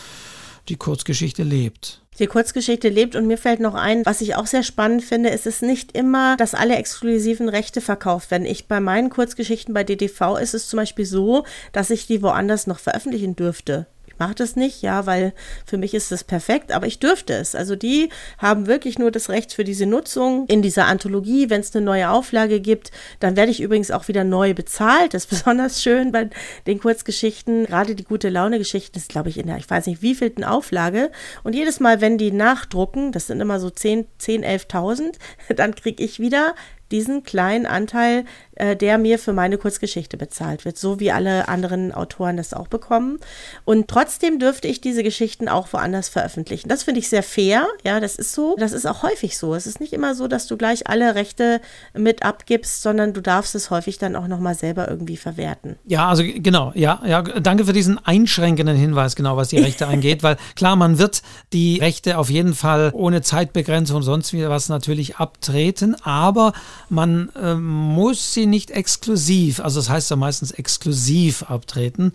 [0.68, 2.03] die Kurzgeschichte lebt.
[2.18, 5.47] Die Kurzgeschichte lebt und mir fällt noch ein, was ich auch sehr spannend finde, ist
[5.47, 8.47] es nicht immer, dass alle exklusiven Rechte verkauft werden.
[8.47, 12.66] Ich bei meinen Kurzgeschichten bei DDV ist es zum Beispiel so, dass ich die woanders
[12.66, 13.86] noch veröffentlichen dürfte
[14.23, 15.33] mache das nicht, ja, weil
[15.66, 17.57] für mich ist das perfekt, aber ich dürfte es.
[17.57, 18.09] Also die
[18.39, 21.51] haben wirklich nur das Recht für diese Nutzung in dieser Anthologie.
[21.51, 25.12] Wenn es eine neue Auflage gibt, dann werde ich übrigens auch wieder neu bezahlt.
[25.12, 26.31] Das ist besonders schön bei
[26.68, 27.66] den Kurzgeschichten.
[27.66, 31.11] Gerade die gute Laune-Geschichten ist, glaube ich, in der, ich weiß nicht, wievielten Auflage.
[31.43, 35.14] Und jedes Mal, wenn die nachdrucken, das sind immer so 10, 10 11.000,
[35.57, 36.55] dann kriege ich wieder
[36.93, 38.24] diesen kleinen Anteil,
[38.55, 42.68] äh, der mir für meine Kurzgeschichte bezahlt wird, so wie alle anderen Autoren das auch
[42.68, 43.18] bekommen.
[43.64, 46.68] Und trotzdem dürfte ich diese Geschichten auch woanders veröffentlichen.
[46.68, 47.66] Das finde ich sehr fair.
[47.82, 48.55] Ja, das ist so.
[48.59, 49.55] Das ist auch häufig so.
[49.55, 51.61] Es ist nicht immer so, dass du gleich alle Rechte
[51.95, 55.76] mit abgibst, sondern du darfst es häufig dann auch nochmal selber irgendwie verwerten.
[55.86, 56.72] Ja, also genau.
[56.74, 60.99] Ja, ja, danke für diesen einschränkenden Hinweis, genau, was die Rechte angeht, weil klar, man
[60.99, 61.22] wird
[61.55, 66.53] die Rechte auf jeden Fall ohne Zeitbegrenzung und sonst wieder was natürlich abtreten, aber
[66.89, 72.12] man äh, muss sie nicht exklusiv, also das heißt ja meistens exklusiv abtreten.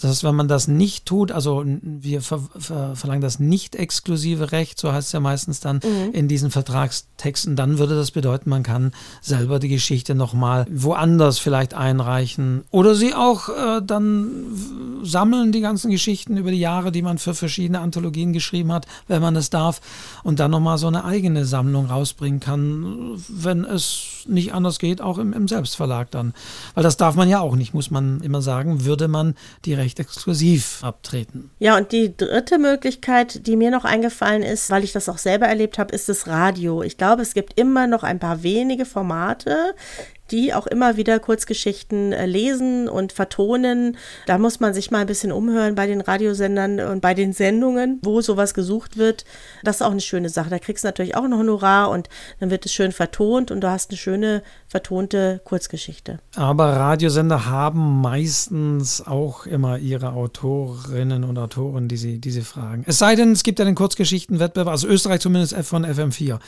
[0.00, 4.52] Das heißt, wenn man das nicht tut, also wir ver ver verlangen das nicht exklusive
[4.52, 6.12] Recht, so heißt es ja meistens dann mhm.
[6.12, 11.74] in diesen Vertragstexten, dann würde das bedeuten, man kann selber die Geschichte nochmal woanders vielleicht
[11.74, 14.30] einreichen oder sie auch äh, dann
[15.02, 19.22] sammeln, die ganzen Geschichten über die Jahre, die man für verschiedene Anthologien geschrieben hat, wenn
[19.22, 19.80] man es darf,
[20.22, 25.18] und dann nochmal so eine eigene Sammlung rausbringen kann, wenn es nicht anders geht, auch
[25.18, 26.34] im, im Selbstverlag dann.
[26.74, 29.34] Weil das darf man ja auch nicht, muss man immer sagen, würde man
[29.64, 31.50] die Recht exklusiv abtreten.
[31.58, 35.46] Ja, und die dritte Möglichkeit, die mir noch eingefallen ist, weil ich das auch selber
[35.46, 36.82] erlebt habe, ist das Radio.
[36.82, 39.74] Ich glaube, es gibt immer noch ein paar wenige Formate,
[40.30, 43.96] die auch immer wieder Kurzgeschichten äh, lesen und vertonen.
[44.26, 47.98] Da muss man sich mal ein bisschen umhören bei den Radiosendern und bei den Sendungen,
[48.02, 49.24] wo sowas gesucht wird.
[49.64, 50.50] Das ist auch eine schöne Sache.
[50.50, 52.08] Da kriegst du natürlich auch ein Honorar und
[52.38, 56.18] dann wird es schön vertont und du hast eine schöne vertonte Kurzgeschichte.
[56.36, 62.84] Aber Radiosender haben meistens auch immer ihre Autorinnen und Autoren, die sie, die sie fragen.
[62.86, 66.38] Es sei denn, es gibt ja den Kurzgeschichtenwettbewerb, also Österreich zumindest von FM4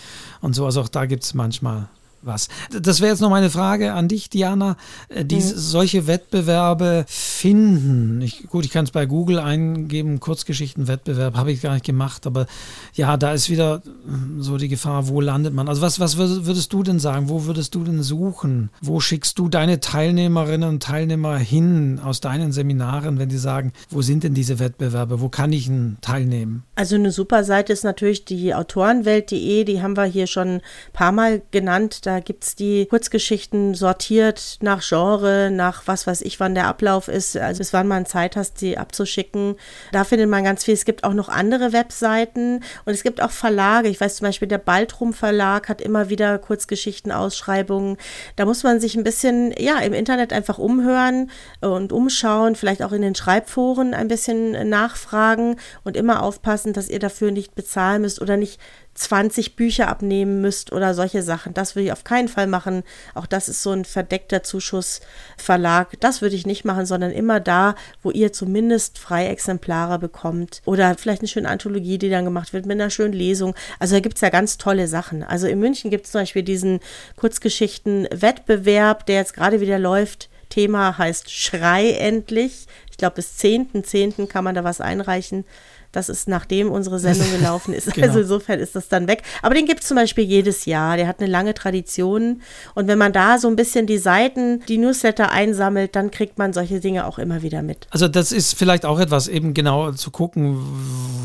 [0.41, 0.64] und so.
[0.64, 1.89] Also auch da gibt es manchmal
[2.23, 2.49] was.
[2.81, 4.77] Das wäre jetzt noch meine Frage an dich, Diana.
[5.09, 5.41] Äh, die mhm.
[5.41, 8.20] solche Wettbewerbe finden.
[8.23, 12.47] Ich, gut, ich kann es bei Google eingeben, Kurzgeschichtenwettbewerb, habe ich gar nicht gemacht, aber
[12.95, 15.68] ja, da ist wieder hm, so die Gefahr, wo landet man?
[15.68, 17.29] Also was, was würdest du denn sagen?
[17.29, 18.70] Wo würdest du denn suchen?
[18.81, 24.03] Wo schickst du deine Teilnehmerinnen und Teilnehmer hin aus deinen Seminaren, wenn die sagen, wo
[24.03, 25.20] sind denn diese Wettbewerbe?
[25.20, 26.62] Wo kann ich denn teilnehmen?
[26.75, 30.62] Also eine super Seite ist natürlich die Autorenwelt.de, die haben wir hier schon ein
[30.93, 32.07] paar Mal genannt.
[32.07, 36.67] Da da gibt es die Kurzgeschichten sortiert nach Genre, nach was weiß ich, wann der
[36.67, 39.57] Ablauf ist, also bis wann man Zeit hast, die abzuschicken.
[39.93, 40.75] Da findet man ganz viel.
[40.75, 43.89] Es gibt auch noch andere Webseiten und es gibt auch Verlage.
[43.89, 47.97] Ich weiß zum Beispiel, der Baltrum Verlag hat immer wieder Kurzgeschichten-Ausschreibungen.
[48.37, 51.31] Da muss man sich ein bisschen, ja, im Internet einfach umhören
[51.63, 56.99] und umschauen, vielleicht auch in den Schreibforen ein bisschen nachfragen und immer aufpassen, dass ihr
[56.99, 58.61] dafür nicht bezahlen müsst oder nicht
[58.95, 61.55] 20 Bücher abnehmen müsst oder solche Sachen.
[61.55, 62.82] Das würde ich auf keinen Fall machen.
[63.14, 65.99] Auch das ist so ein verdeckter Zuschussverlag.
[66.01, 70.61] Das würde ich nicht machen, sondern immer da, wo ihr zumindest freie Exemplare bekommt.
[70.66, 73.55] Oder vielleicht eine schöne Anthologie, die dann gemacht wird mit einer schönen Lesung.
[73.78, 75.22] Also da gibt es ja ganz tolle Sachen.
[75.22, 76.80] Also in München gibt es zum Beispiel diesen
[77.16, 80.28] Kurzgeschichten-Wettbewerb, der jetzt gerade wieder läuft.
[80.51, 82.66] Thema heißt Schrei endlich.
[82.90, 84.16] Ich glaube, bis 10.10.
[84.16, 84.26] .10.
[84.26, 85.47] kann man da was einreichen
[85.93, 87.93] Das ist nachdem unsere Sendung gelaufen ist.
[87.93, 88.09] genau.
[88.09, 89.22] Also insofern ist das dann weg.
[89.43, 90.97] Aber den gibt es zum Beispiel jedes Jahr.
[90.97, 92.43] Der hat eine lange Tradition.
[92.74, 96.53] Und wenn man da so ein bisschen die Seiten, die Newsletter einsammelt, dann kriegt man
[96.53, 97.86] solche Dinge auch immer wieder mit.
[97.90, 100.59] Also das ist vielleicht auch etwas, eben genau zu gucken,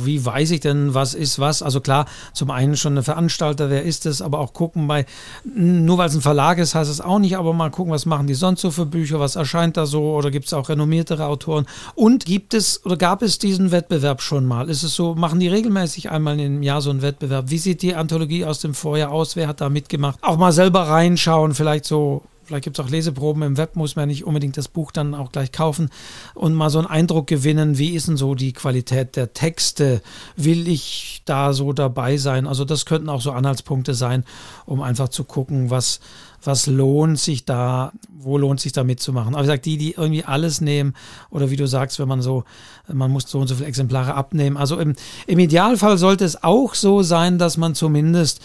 [0.03, 1.61] wie weiß ich denn, was ist was.
[1.61, 5.05] Also klar, zum einen schon eine Veranstalter, wer ist es, aber auch gucken bei,
[5.43, 8.28] nur weil es ein Verlag ist, heißt es auch nicht, aber mal gucken, was machen
[8.28, 11.65] die sonst so für Bücher, was erscheint da so oder gibt es auch renommiertere Autoren.
[11.95, 14.57] Und gibt es oder gab es diesen Wettbewerb schon mal?
[14.64, 17.49] Ist es so, machen die regelmäßig einmal im Jahr so einen Wettbewerb?
[17.49, 19.36] Wie sieht die Anthologie aus dem Vorjahr aus?
[19.36, 20.20] Wer hat da mitgemacht?
[20.22, 24.08] Auch mal selber reinschauen, vielleicht so vielleicht gibt es auch Leseproben im Web, muss man
[24.08, 25.89] nicht unbedingt das Buch dann auch gleich kaufen
[26.34, 30.02] und mal so einen Eindruck gewinnen, wie ist denn so die Qualität der Texte?
[30.38, 32.48] Will ich da so dabei sein?
[32.48, 34.24] Also das könnten auch so Anhaltspunkte sein,
[34.66, 36.00] um einfach zu gucken, was,
[36.43, 39.36] was lohnt sich da, wo lohnt sich da mitzumachen.
[39.36, 40.93] Aber ich sage, die, die irgendwie alles nehmen
[41.30, 42.45] oder wie du sagst, wenn man so,
[42.91, 44.56] man muss so und so viele Exemplare abnehmen.
[44.56, 44.95] Also im,
[45.28, 48.41] im Idealfall sollte es auch so sein, dass man zumindest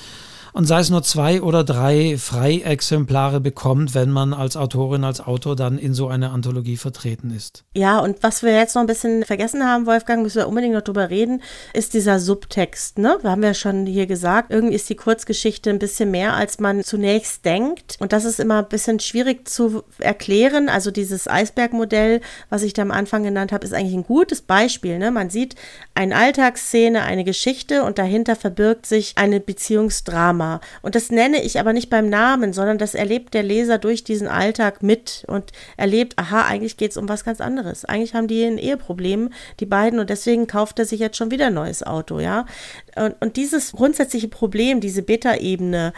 [0.52, 5.56] und sei es nur zwei oder drei Freiexemplare bekommt, wenn man als Autorin, als Autor
[5.56, 7.64] dann in so einer Anthologie vertreten ist.
[7.74, 10.82] Ja, und was wir jetzt noch ein bisschen vergessen haben, Wolfgang, müssen wir unbedingt noch
[10.82, 11.42] drüber reden,
[11.72, 12.98] ist dieser Subtext.
[12.98, 13.18] Ne?
[13.22, 16.84] Wir haben ja schon hier gesagt, irgendwie ist die Kurzgeschichte ein bisschen mehr, als man
[16.84, 17.96] zunächst denkt.
[18.00, 20.68] Und das ist immer ein bisschen schwierig zu erklären.
[20.68, 24.98] Also dieses Eisbergmodell, was ich da am Anfang genannt habe, ist eigentlich ein gutes Beispiel.
[24.98, 25.10] Ne?
[25.10, 25.54] Man sieht
[25.94, 30.41] eine Alltagsszene, eine Geschichte und dahinter verbirgt sich eine Beziehungsdrama.
[30.42, 30.60] Drama.
[30.82, 34.28] Und das nenne ich aber nicht beim Namen, sondern das erlebt der Leser durch diesen
[34.28, 37.84] Alltag mit und erlebt, aha, eigentlich geht es um was ganz anderes.
[37.84, 39.30] Eigentlich haben die ein Eheproblem,
[39.60, 42.46] die beiden, und deswegen kauft er sich jetzt schon wieder ein neues Auto, ja.
[42.96, 45.92] Und, und dieses grundsätzliche Problem, diese Beta-Ebene,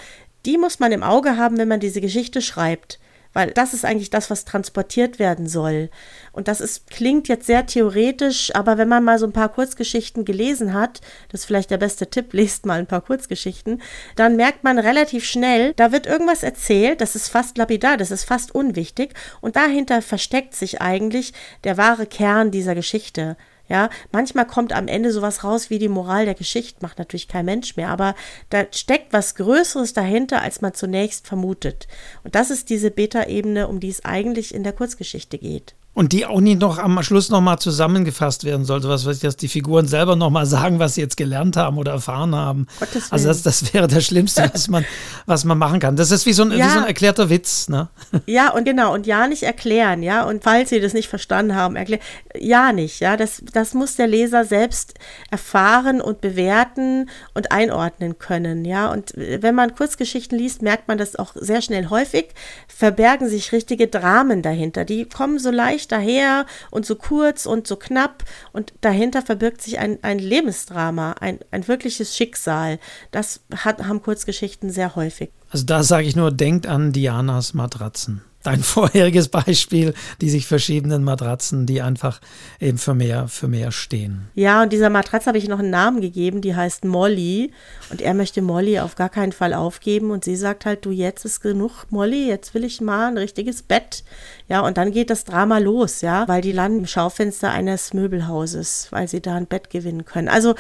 [0.47, 2.99] die muss man im Auge haben, wenn man diese Geschichte schreibt
[3.35, 5.91] weil das ist eigentlich das, was transportiert werden soll.
[6.33, 10.25] Und das ist, klingt jetzt sehr theoretisch, aber wenn man mal so ein paar Kurzgeschichten
[10.25, 13.83] gelesen hat, das ist vielleicht der beste Tipp, lest mal ein paar Kurzgeschichten,
[14.17, 18.25] dann merkt man relativ schnell, da wird irgendwas erzählt, das ist fast lapidar, das ist
[18.25, 19.13] fast unwichtig
[19.43, 23.37] und dahinter versteckt sich eigentlich der wahre Kern dieser Geschichte.
[23.69, 27.47] Ja, manchmal kommt am Ende sowas raus wie die Moral der Geschichte, macht natürlich kein
[27.47, 28.15] Mensch mehr, aber
[28.51, 31.89] da steckt was Größeres dahinter, als man zunächst vermutet.
[32.25, 35.75] Und das ist diese Beta-Ebene, um die es eigentlich in der Kurzgeschichte geht.
[35.95, 39.37] Und die auch nicht noch am Schluss nochmal zusammengefasst werden sollte, was weiß ich, dass
[39.37, 42.67] die Figuren selber nochmal sagen, was sie jetzt gelernt haben oder erfahren haben.
[43.11, 44.85] Also das, das wäre das Schlimmste, was man,
[45.27, 45.95] was man machen kann.
[45.95, 46.67] Das ist wie so ein, ja.
[46.67, 47.89] wie so ein erklärter Witz, ne?
[48.27, 50.25] Ja, und genau, und ja nicht erklären, ja.
[50.25, 52.03] Und falls Sie das nicht verstanden haben, erklären,
[52.37, 53.17] ja nicht, ja.
[53.17, 54.95] Das, das muss der Leser selbst
[55.31, 58.91] erfahren und bewerten und einordnen können, ja.
[58.91, 62.31] Und wenn man Kurzgeschichten liest, merkt man das auch sehr schnell häufig,
[62.67, 64.85] verbergen sich richtige Dramen dahinter.
[64.85, 69.63] Die kommen so leicht leicht daher und so kurz und so knapp und dahinter verbirgt
[69.63, 72.79] sich ein, ein Lebensdrama, ein, ein wirkliches Schicksal.
[73.11, 75.31] Das hat, haben Kurzgeschichten sehr häufig.
[75.51, 81.03] Also da sage ich nur, denkt an Dianas Matratzen dein vorheriges Beispiel, die sich verschiedenen
[81.03, 82.21] Matratzen, die einfach
[82.61, 84.29] eben für mehr, für mehr stehen.
[84.35, 87.51] Ja, und dieser Matratze habe ich noch einen Namen gegeben, die heißt Molly.
[87.91, 90.11] Und er möchte Molly auf gar keinen Fall aufgeben.
[90.11, 93.63] Und sie sagt halt, du, jetzt ist genug, Molly, jetzt will ich mal ein richtiges
[93.63, 94.05] Bett.
[94.47, 98.89] Ja, und dann geht das Drama los, ja, weil die landen im Schaufenster eines Möbelhauses,
[98.91, 100.29] weil sie da ein Bett gewinnen können.
[100.29, 100.55] Also,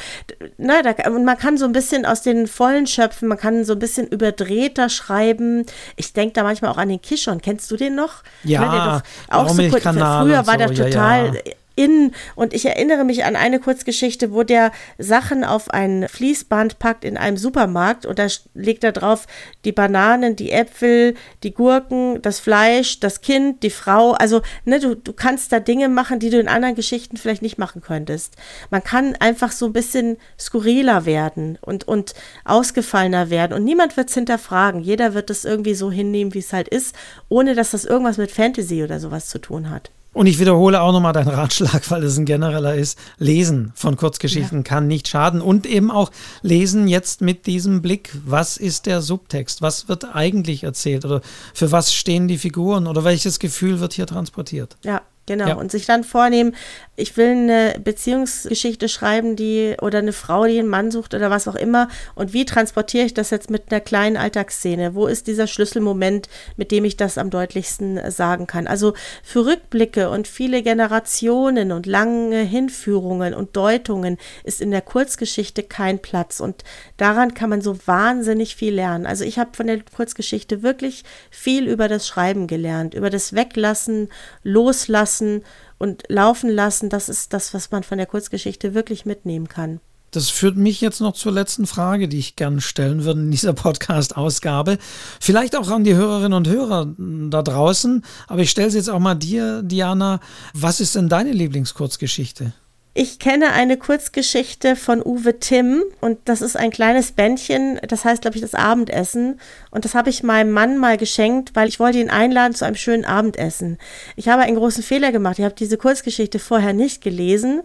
[0.56, 3.74] na, da, und man kann so ein bisschen aus den Vollen schöpfen, man kann so
[3.74, 5.66] ein bisschen überdrehter schreiben.
[5.96, 7.42] Ich denke da manchmal auch an den Kishon.
[7.42, 8.22] Kennst du den noch?
[8.42, 13.24] Ja, auch so kurz, früher war der total ja, ja in und ich erinnere mich
[13.24, 18.26] an eine Kurzgeschichte, wo der Sachen auf ein Fließband packt in einem Supermarkt und da
[18.54, 19.26] legt er drauf
[19.64, 24.12] die Bananen, die Äpfel, die Gurken, das Fleisch, das Kind, die Frau.
[24.12, 27.58] Also, ne, du, du kannst da Dinge machen, die du in anderen Geschichten vielleicht nicht
[27.58, 28.36] machen könntest.
[28.70, 32.14] Man kann einfach so ein bisschen skurriler werden und, und
[32.44, 34.80] ausgefallener werden und niemand wird es hinterfragen.
[34.80, 36.94] Jeder wird es irgendwie so hinnehmen, wie es halt ist,
[37.28, 39.90] ohne dass das irgendwas mit Fantasy oder sowas zu tun hat.
[40.14, 42.98] Und ich wiederhole auch nochmal deinen Ratschlag, weil es ein genereller ist.
[43.18, 44.62] Lesen von Kurzgeschichten ja.
[44.62, 45.42] kann nicht schaden.
[45.42, 46.10] Und eben auch
[46.40, 49.60] lesen jetzt mit diesem Blick, was ist der Subtext?
[49.60, 51.04] Was wird eigentlich erzählt?
[51.04, 51.20] Oder
[51.52, 52.86] für was stehen die Figuren?
[52.86, 54.76] Oder welches Gefühl wird hier transportiert?
[54.84, 55.54] Ja, Genau, ja.
[55.54, 56.54] und sich dann vornehmen,
[56.96, 61.48] ich will eine Beziehungsgeschichte schreiben, die oder eine Frau, die einen Mann sucht oder was
[61.48, 61.88] auch immer.
[62.14, 64.94] Und wie transportiere ich das jetzt mit einer kleinen Alltagsszene?
[64.94, 68.66] Wo ist dieser Schlüsselmoment, mit dem ich das am deutlichsten sagen kann?
[68.66, 75.62] Also für Rückblicke und viele Generationen und lange Hinführungen und Deutungen ist in der Kurzgeschichte
[75.62, 76.38] kein Platz.
[76.38, 76.64] Und
[76.98, 79.06] daran kann man so wahnsinnig viel lernen.
[79.06, 84.10] Also ich habe von der Kurzgeschichte wirklich viel über das Schreiben gelernt, über das Weglassen,
[84.42, 85.42] Loslassen lassen
[85.78, 89.80] und laufen lassen, das ist das, was man von der Kurzgeschichte wirklich mitnehmen kann.
[90.10, 93.52] Das führt mich jetzt noch zur letzten Frage, die ich gern stellen würde in dieser
[93.64, 94.78] Podcast-Ausgabe.
[95.20, 99.00] Vielleicht auch an die Hörerinnen und Hörer da draußen, aber ich stelle es jetzt auch
[99.00, 100.20] mal dir, Diana.
[100.52, 102.52] Was ist denn deine Lieblingskurzgeschichte?
[102.96, 108.22] Ich kenne eine Kurzgeschichte von Uwe Timm und das ist ein kleines Bändchen, das heißt,
[108.22, 109.40] glaube ich, das Abendessen.
[109.72, 112.76] Und das habe ich meinem Mann mal geschenkt, weil ich wollte ihn einladen zu einem
[112.76, 113.78] schönen Abendessen.
[114.14, 115.40] Ich habe einen großen Fehler gemacht.
[115.40, 117.62] Ich habe diese Kurzgeschichte vorher nicht gelesen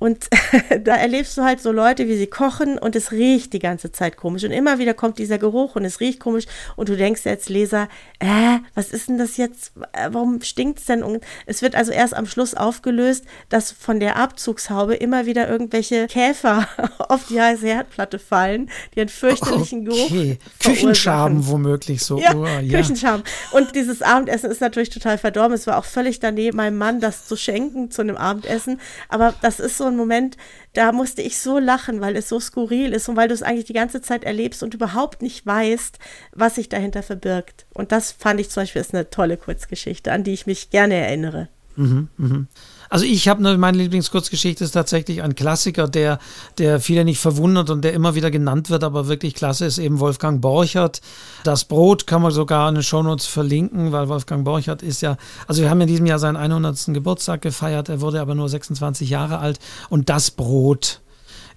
[0.00, 0.28] und
[0.84, 4.16] da erlebst du halt so Leute, wie sie kochen und es riecht die ganze Zeit
[4.16, 4.42] komisch.
[4.44, 6.46] Und immer wieder kommt dieser Geruch und es riecht komisch.
[6.74, 7.86] Und du denkst als Leser,
[8.18, 9.72] äh, was ist denn das jetzt?
[9.92, 11.02] Äh, warum stinkt es denn?
[11.02, 16.06] Und es wird also erst am Schluss aufgelöst, dass von der Abzugshaube immer wieder irgendwelche
[16.06, 16.66] Käfer
[16.98, 20.38] auf die heiße Herdplatte fallen, die einen fürchterlichen okay.
[20.38, 22.18] Geruch Küchenschaben womöglich so.
[22.18, 22.78] Ja, oh, ja.
[22.78, 23.22] Küchenschaben.
[23.52, 25.52] Und dieses Abendessen ist natürlich total verdorben.
[25.52, 28.80] Es war auch völlig daneben, meinem Mann das zu schenken zu einem Abendessen.
[29.10, 30.36] Aber das ist so ein Moment,
[30.72, 33.66] da musste ich so lachen, weil es so skurril ist und weil du es eigentlich
[33.66, 35.98] die ganze Zeit erlebst und überhaupt nicht weißt,
[36.32, 37.66] was sich dahinter verbirgt.
[37.74, 40.94] Und das fand ich zum Beispiel ist eine tolle Kurzgeschichte, an die ich mich gerne
[40.94, 41.48] erinnere.
[41.76, 42.46] Mhm, mh.
[42.90, 46.18] Also ich habe ne, meine Lieblingskurzgeschichte ist tatsächlich ein Klassiker, der,
[46.58, 50.00] der viele nicht verwundert und der immer wieder genannt wird, aber wirklich klasse ist eben
[50.00, 51.00] Wolfgang Borchert.
[51.44, 55.16] Das Brot kann man sogar in den Shownotes verlinken, weil Wolfgang Borchert ist ja,
[55.46, 56.86] also wir haben in diesem Jahr seinen 100.
[56.92, 61.00] Geburtstag gefeiert, er wurde aber nur 26 Jahre alt und das Brot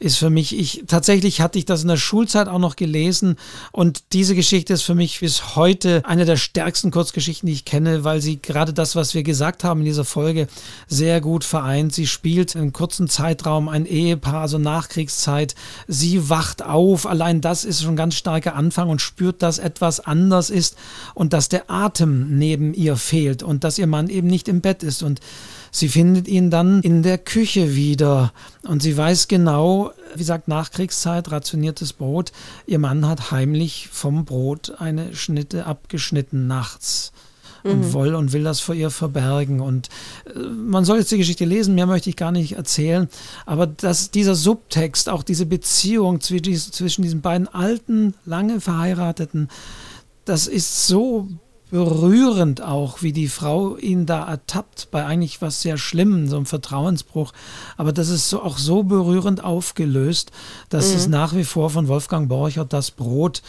[0.03, 3.37] ist für mich, ich tatsächlich hatte ich das in der Schulzeit auch noch gelesen
[3.71, 8.03] und diese Geschichte ist für mich bis heute eine der stärksten Kurzgeschichten, die ich kenne,
[8.03, 10.47] weil sie gerade das, was wir gesagt haben in dieser Folge,
[10.87, 11.93] sehr gut vereint.
[11.93, 15.55] Sie spielt in kurzen Zeitraum ein Ehepaar, also Nachkriegszeit.
[15.87, 20.01] Sie wacht auf, allein das ist schon ein ganz starker Anfang und spürt, dass etwas
[20.01, 20.75] anders ist
[21.13, 24.83] und dass der Atem neben ihr fehlt und dass ihr Mann eben nicht im Bett
[24.83, 25.21] ist und
[25.75, 31.31] Sie findet ihn dann in der Küche wieder und sie weiß genau, wie gesagt, Nachkriegszeit,
[31.31, 32.31] rationiertes Brot.
[32.67, 37.11] Ihr Mann hat heimlich vom Brot eine Schnitte abgeschnitten nachts
[37.63, 37.93] und mhm.
[37.93, 39.61] will und will das vor ihr verbergen.
[39.61, 39.89] Und
[40.35, 43.09] äh, man soll jetzt die Geschichte lesen, mehr möchte ich gar nicht erzählen.
[43.47, 49.49] Aber dass dieser Subtext, auch diese Beziehung zwischen diesen beiden alten, lange verheirateten,
[50.25, 51.29] das ist so
[51.73, 56.45] berührend auch, wie die Frau ihn da ertappt bei eigentlich was sehr Schlimmem, so einem
[56.45, 57.33] Vertrauensbruch.
[57.77, 60.31] Aber das ist so, auch so berührend aufgelöst,
[60.69, 60.95] dass mhm.
[60.97, 63.41] es nach wie vor von Wolfgang Borchert das Brot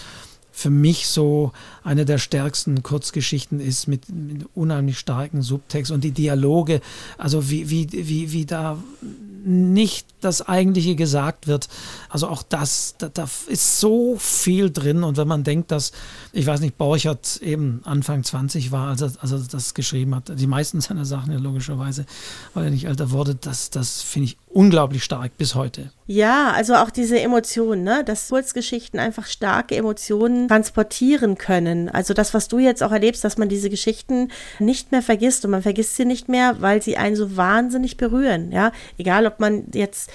[0.53, 1.53] für mich so
[1.83, 6.81] eine der stärksten Kurzgeschichten ist mit, mit unheimlich starken Subtext und die Dialoge,
[7.19, 8.79] also wie, wie, wie, wie da
[9.45, 11.69] nicht das Eigentliche gesagt wird.
[12.09, 15.05] Also auch das, da, da, ist so viel drin.
[15.05, 15.93] Und wenn man denkt, dass,
[16.33, 20.33] ich weiß nicht, Borchert eben Anfang 20 war, als er, als er das geschrieben hat,
[20.39, 22.07] die meisten seiner Sachen ja logischerweise,
[22.55, 25.91] weil er nicht älter wurde, das, das finde ich unglaublich stark bis heute.
[26.07, 28.05] Ja, also auch diese Emotionen, ne?
[28.05, 31.89] dass Kurzgeschichten einfach starke Emotionen transportieren können.
[31.89, 35.51] Also das, was du jetzt auch erlebst, dass man diese Geschichten nicht mehr vergisst und
[35.51, 38.53] man vergisst sie nicht mehr, weil sie einen so wahnsinnig berühren.
[38.53, 40.11] Ja, egal ob man jetzt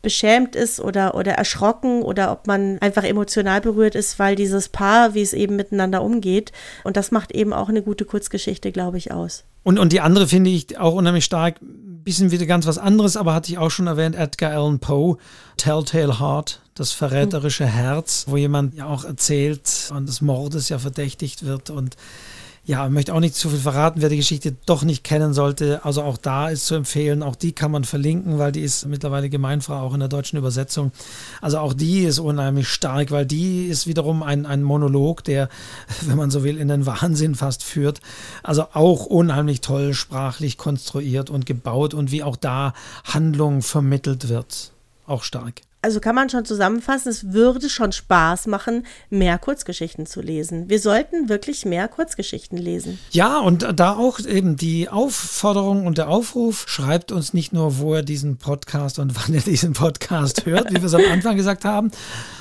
[0.00, 5.14] beschämt ist oder, oder erschrocken oder ob man einfach emotional berührt ist, weil dieses Paar,
[5.14, 6.50] wie es eben miteinander umgeht.
[6.82, 9.44] Und das macht eben auch eine gute Kurzgeschichte, glaube ich, aus.
[9.62, 11.56] Und, und die andere finde ich auch unheimlich stark.
[11.60, 15.18] Bisschen wieder ganz was anderes, aber hatte ich auch schon erwähnt, Edgar Allan Poe,
[15.56, 21.44] Telltale Heart, das verräterische Herz, wo jemand ja auch erzählt und des Mordes ja verdächtigt
[21.44, 21.96] wird und
[22.64, 25.84] ja, möchte auch nicht zu viel verraten, wer die Geschichte doch nicht kennen sollte.
[25.84, 29.28] Also auch da ist zu empfehlen, auch die kann man verlinken, weil die ist mittlerweile
[29.28, 30.92] Gemeinfrau auch in der deutschen Übersetzung.
[31.40, 35.48] Also auch die ist unheimlich stark, weil die ist wiederum ein, ein Monolog, der,
[36.02, 38.00] wenn man so will, in den Wahnsinn fast führt.
[38.44, 44.70] Also auch unheimlich toll sprachlich konstruiert und gebaut und wie auch da Handlung vermittelt wird.
[45.06, 50.20] Auch stark also kann man schon zusammenfassen, es würde schon Spaß machen, mehr Kurzgeschichten zu
[50.20, 50.70] lesen.
[50.70, 53.00] Wir sollten wirklich mehr Kurzgeschichten lesen.
[53.10, 57.96] Ja, und da auch eben die Aufforderung und der Aufruf, schreibt uns nicht nur, wo
[57.96, 61.64] ihr diesen Podcast und wann ihr diesen Podcast hört, wie wir es am Anfang gesagt
[61.64, 61.90] haben,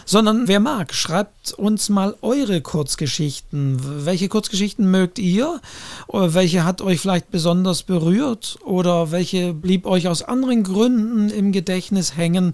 [0.06, 4.06] sondern wer mag, schreibt uns mal eure Kurzgeschichten.
[4.06, 5.60] Welche Kurzgeschichten mögt ihr?
[6.06, 8.60] Oder welche hat euch vielleicht besonders berührt?
[8.64, 12.54] Oder welche blieb euch aus anderen Gründen im Gedächtnis hängen?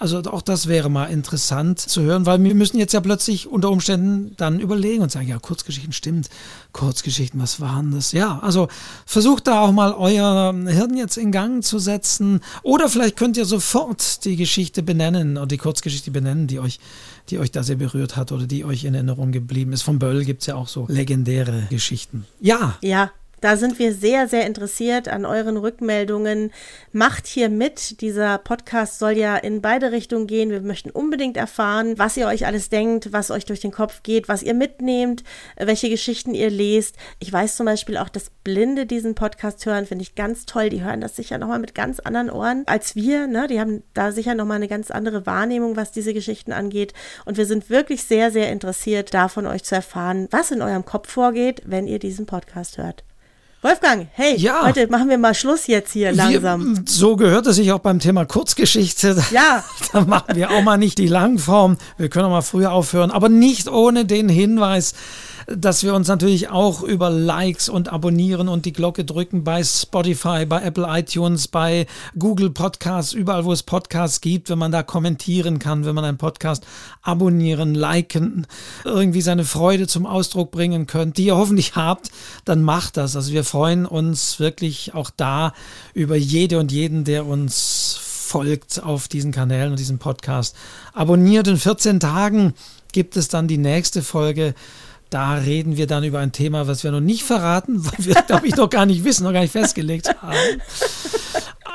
[0.00, 3.68] Also auch das wäre mal interessant zu hören, weil wir müssen jetzt ja plötzlich unter
[3.68, 6.30] Umständen dann überlegen und sagen, ja, Kurzgeschichten stimmt.
[6.72, 8.12] Kurzgeschichten, was waren das?
[8.12, 8.68] Ja, also
[9.04, 12.40] versucht da auch mal euer Hirn jetzt in Gang zu setzen.
[12.62, 16.80] Oder vielleicht könnt ihr sofort die Geschichte benennen oder die Kurzgeschichte benennen, die euch,
[17.28, 19.82] die euch da sehr berührt hat oder die euch in Erinnerung geblieben ist.
[19.82, 22.24] Von Böll gibt es ja auch so legendäre Geschichten.
[22.40, 22.78] Ja.
[22.80, 23.10] Ja,
[23.40, 26.52] Da sind wir sehr, sehr interessiert an euren Rückmeldungen.
[26.92, 28.02] Macht hier mit.
[28.02, 30.50] Dieser Podcast soll ja in beide Richtungen gehen.
[30.50, 34.28] Wir möchten unbedingt erfahren, was ihr euch alles denkt, was euch durch den Kopf geht,
[34.28, 35.24] was ihr mitnehmt,
[35.56, 36.96] welche Geschichten ihr lest.
[37.18, 40.68] Ich weiß zum Beispiel auch, dass Blinde diesen Podcast hören, finde ich ganz toll.
[40.68, 43.26] Die hören das sicher nochmal mit ganz anderen Ohren als wir.
[43.26, 43.46] Ne?
[43.46, 46.92] Die haben da sicher nochmal eine ganz andere Wahrnehmung, was diese Geschichten angeht.
[47.24, 50.84] Und wir sind wirklich sehr, sehr interessiert, da von euch zu erfahren, was in eurem
[50.84, 53.02] Kopf vorgeht, wenn ihr diesen Podcast hört.
[53.62, 54.62] Wolfgang, hey, ja.
[54.64, 56.76] heute machen wir mal Schluss jetzt hier langsam.
[56.78, 59.22] Wir, so gehört es sich auch beim Thema Kurzgeschichte.
[59.32, 59.62] Ja.
[59.92, 61.76] da machen wir auch mal nicht die Langform.
[61.98, 64.94] Wir können auch mal früher aufhören, aber nicht ohne den Hinweis,
[65.46, 70.46] dass wir uns natürlich auch über Likes und Abonnieren und die Glocke drücken bei Spotify,
[70.46, 71.86] bei Apple iTunes, bei
[72.18, 76.18] Google Podcasts, überall wo es Podcasts gibt, wenn man da kommentieren kann, wenn man einen
[76.18, 76.66] Podcast
[77.02, 78.46] abonnieren, liken,
[78.84, 82.10] irgendwie seine Freude zum Ausdruck bringen könnt, die ihr hoffentlich habt,
[82.44, 83.16] dann macht das.
[83.16, 85.52] Also wir freuen uns wirklich auch da
[85.94, 87.98] über jede und jeden, der uns
[88.30, 90.54] folgt auf diesen Kanälen und diesem Podcast.
[90.92, 92.54] Abonniert in 14 Tagen
[92.92, 94.54] gibt es dann die nächste Folge
[95.10, 98.46] da reden wir dann über ein Thema, was wir noch nicht verraten, weil wir, glaube
[98.46, 100.36] ich, noch gar nicht wissen, noch gar nicht festgelegt haben.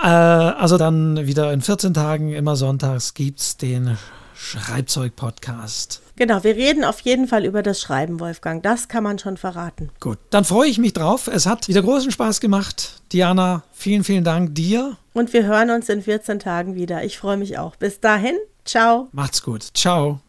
[0.03, 3.97] Äh, also dann wieder in 14 Tagen, immer sonntags, gibt es den
[4.35, 6.01] Schreibzeug-Podcast.
[6.17, 8.61] Genau, wir reden auf jeden Fall über das Schreiben, Wolfgang.
[8.61, 9.89] Das kann man schon verraten.
[9.99, 11.27] Gut, dann freue ich mich drauf.
[11.27, 13.01] Es hat wieder großen Spaß gemacht.
[13.11, 14.97] Diana, vielen, vielen Dank dir.
[15.13, 17.03] Und wir hören uns in 14 Tagen wieder.
[17.03, 17.75] Ich freue mich auch.
[17.75, 19.09] Bis dahin, ciao.
[19.11, 19.63] Macht's gut.
[19.73, 20.24] Ciao.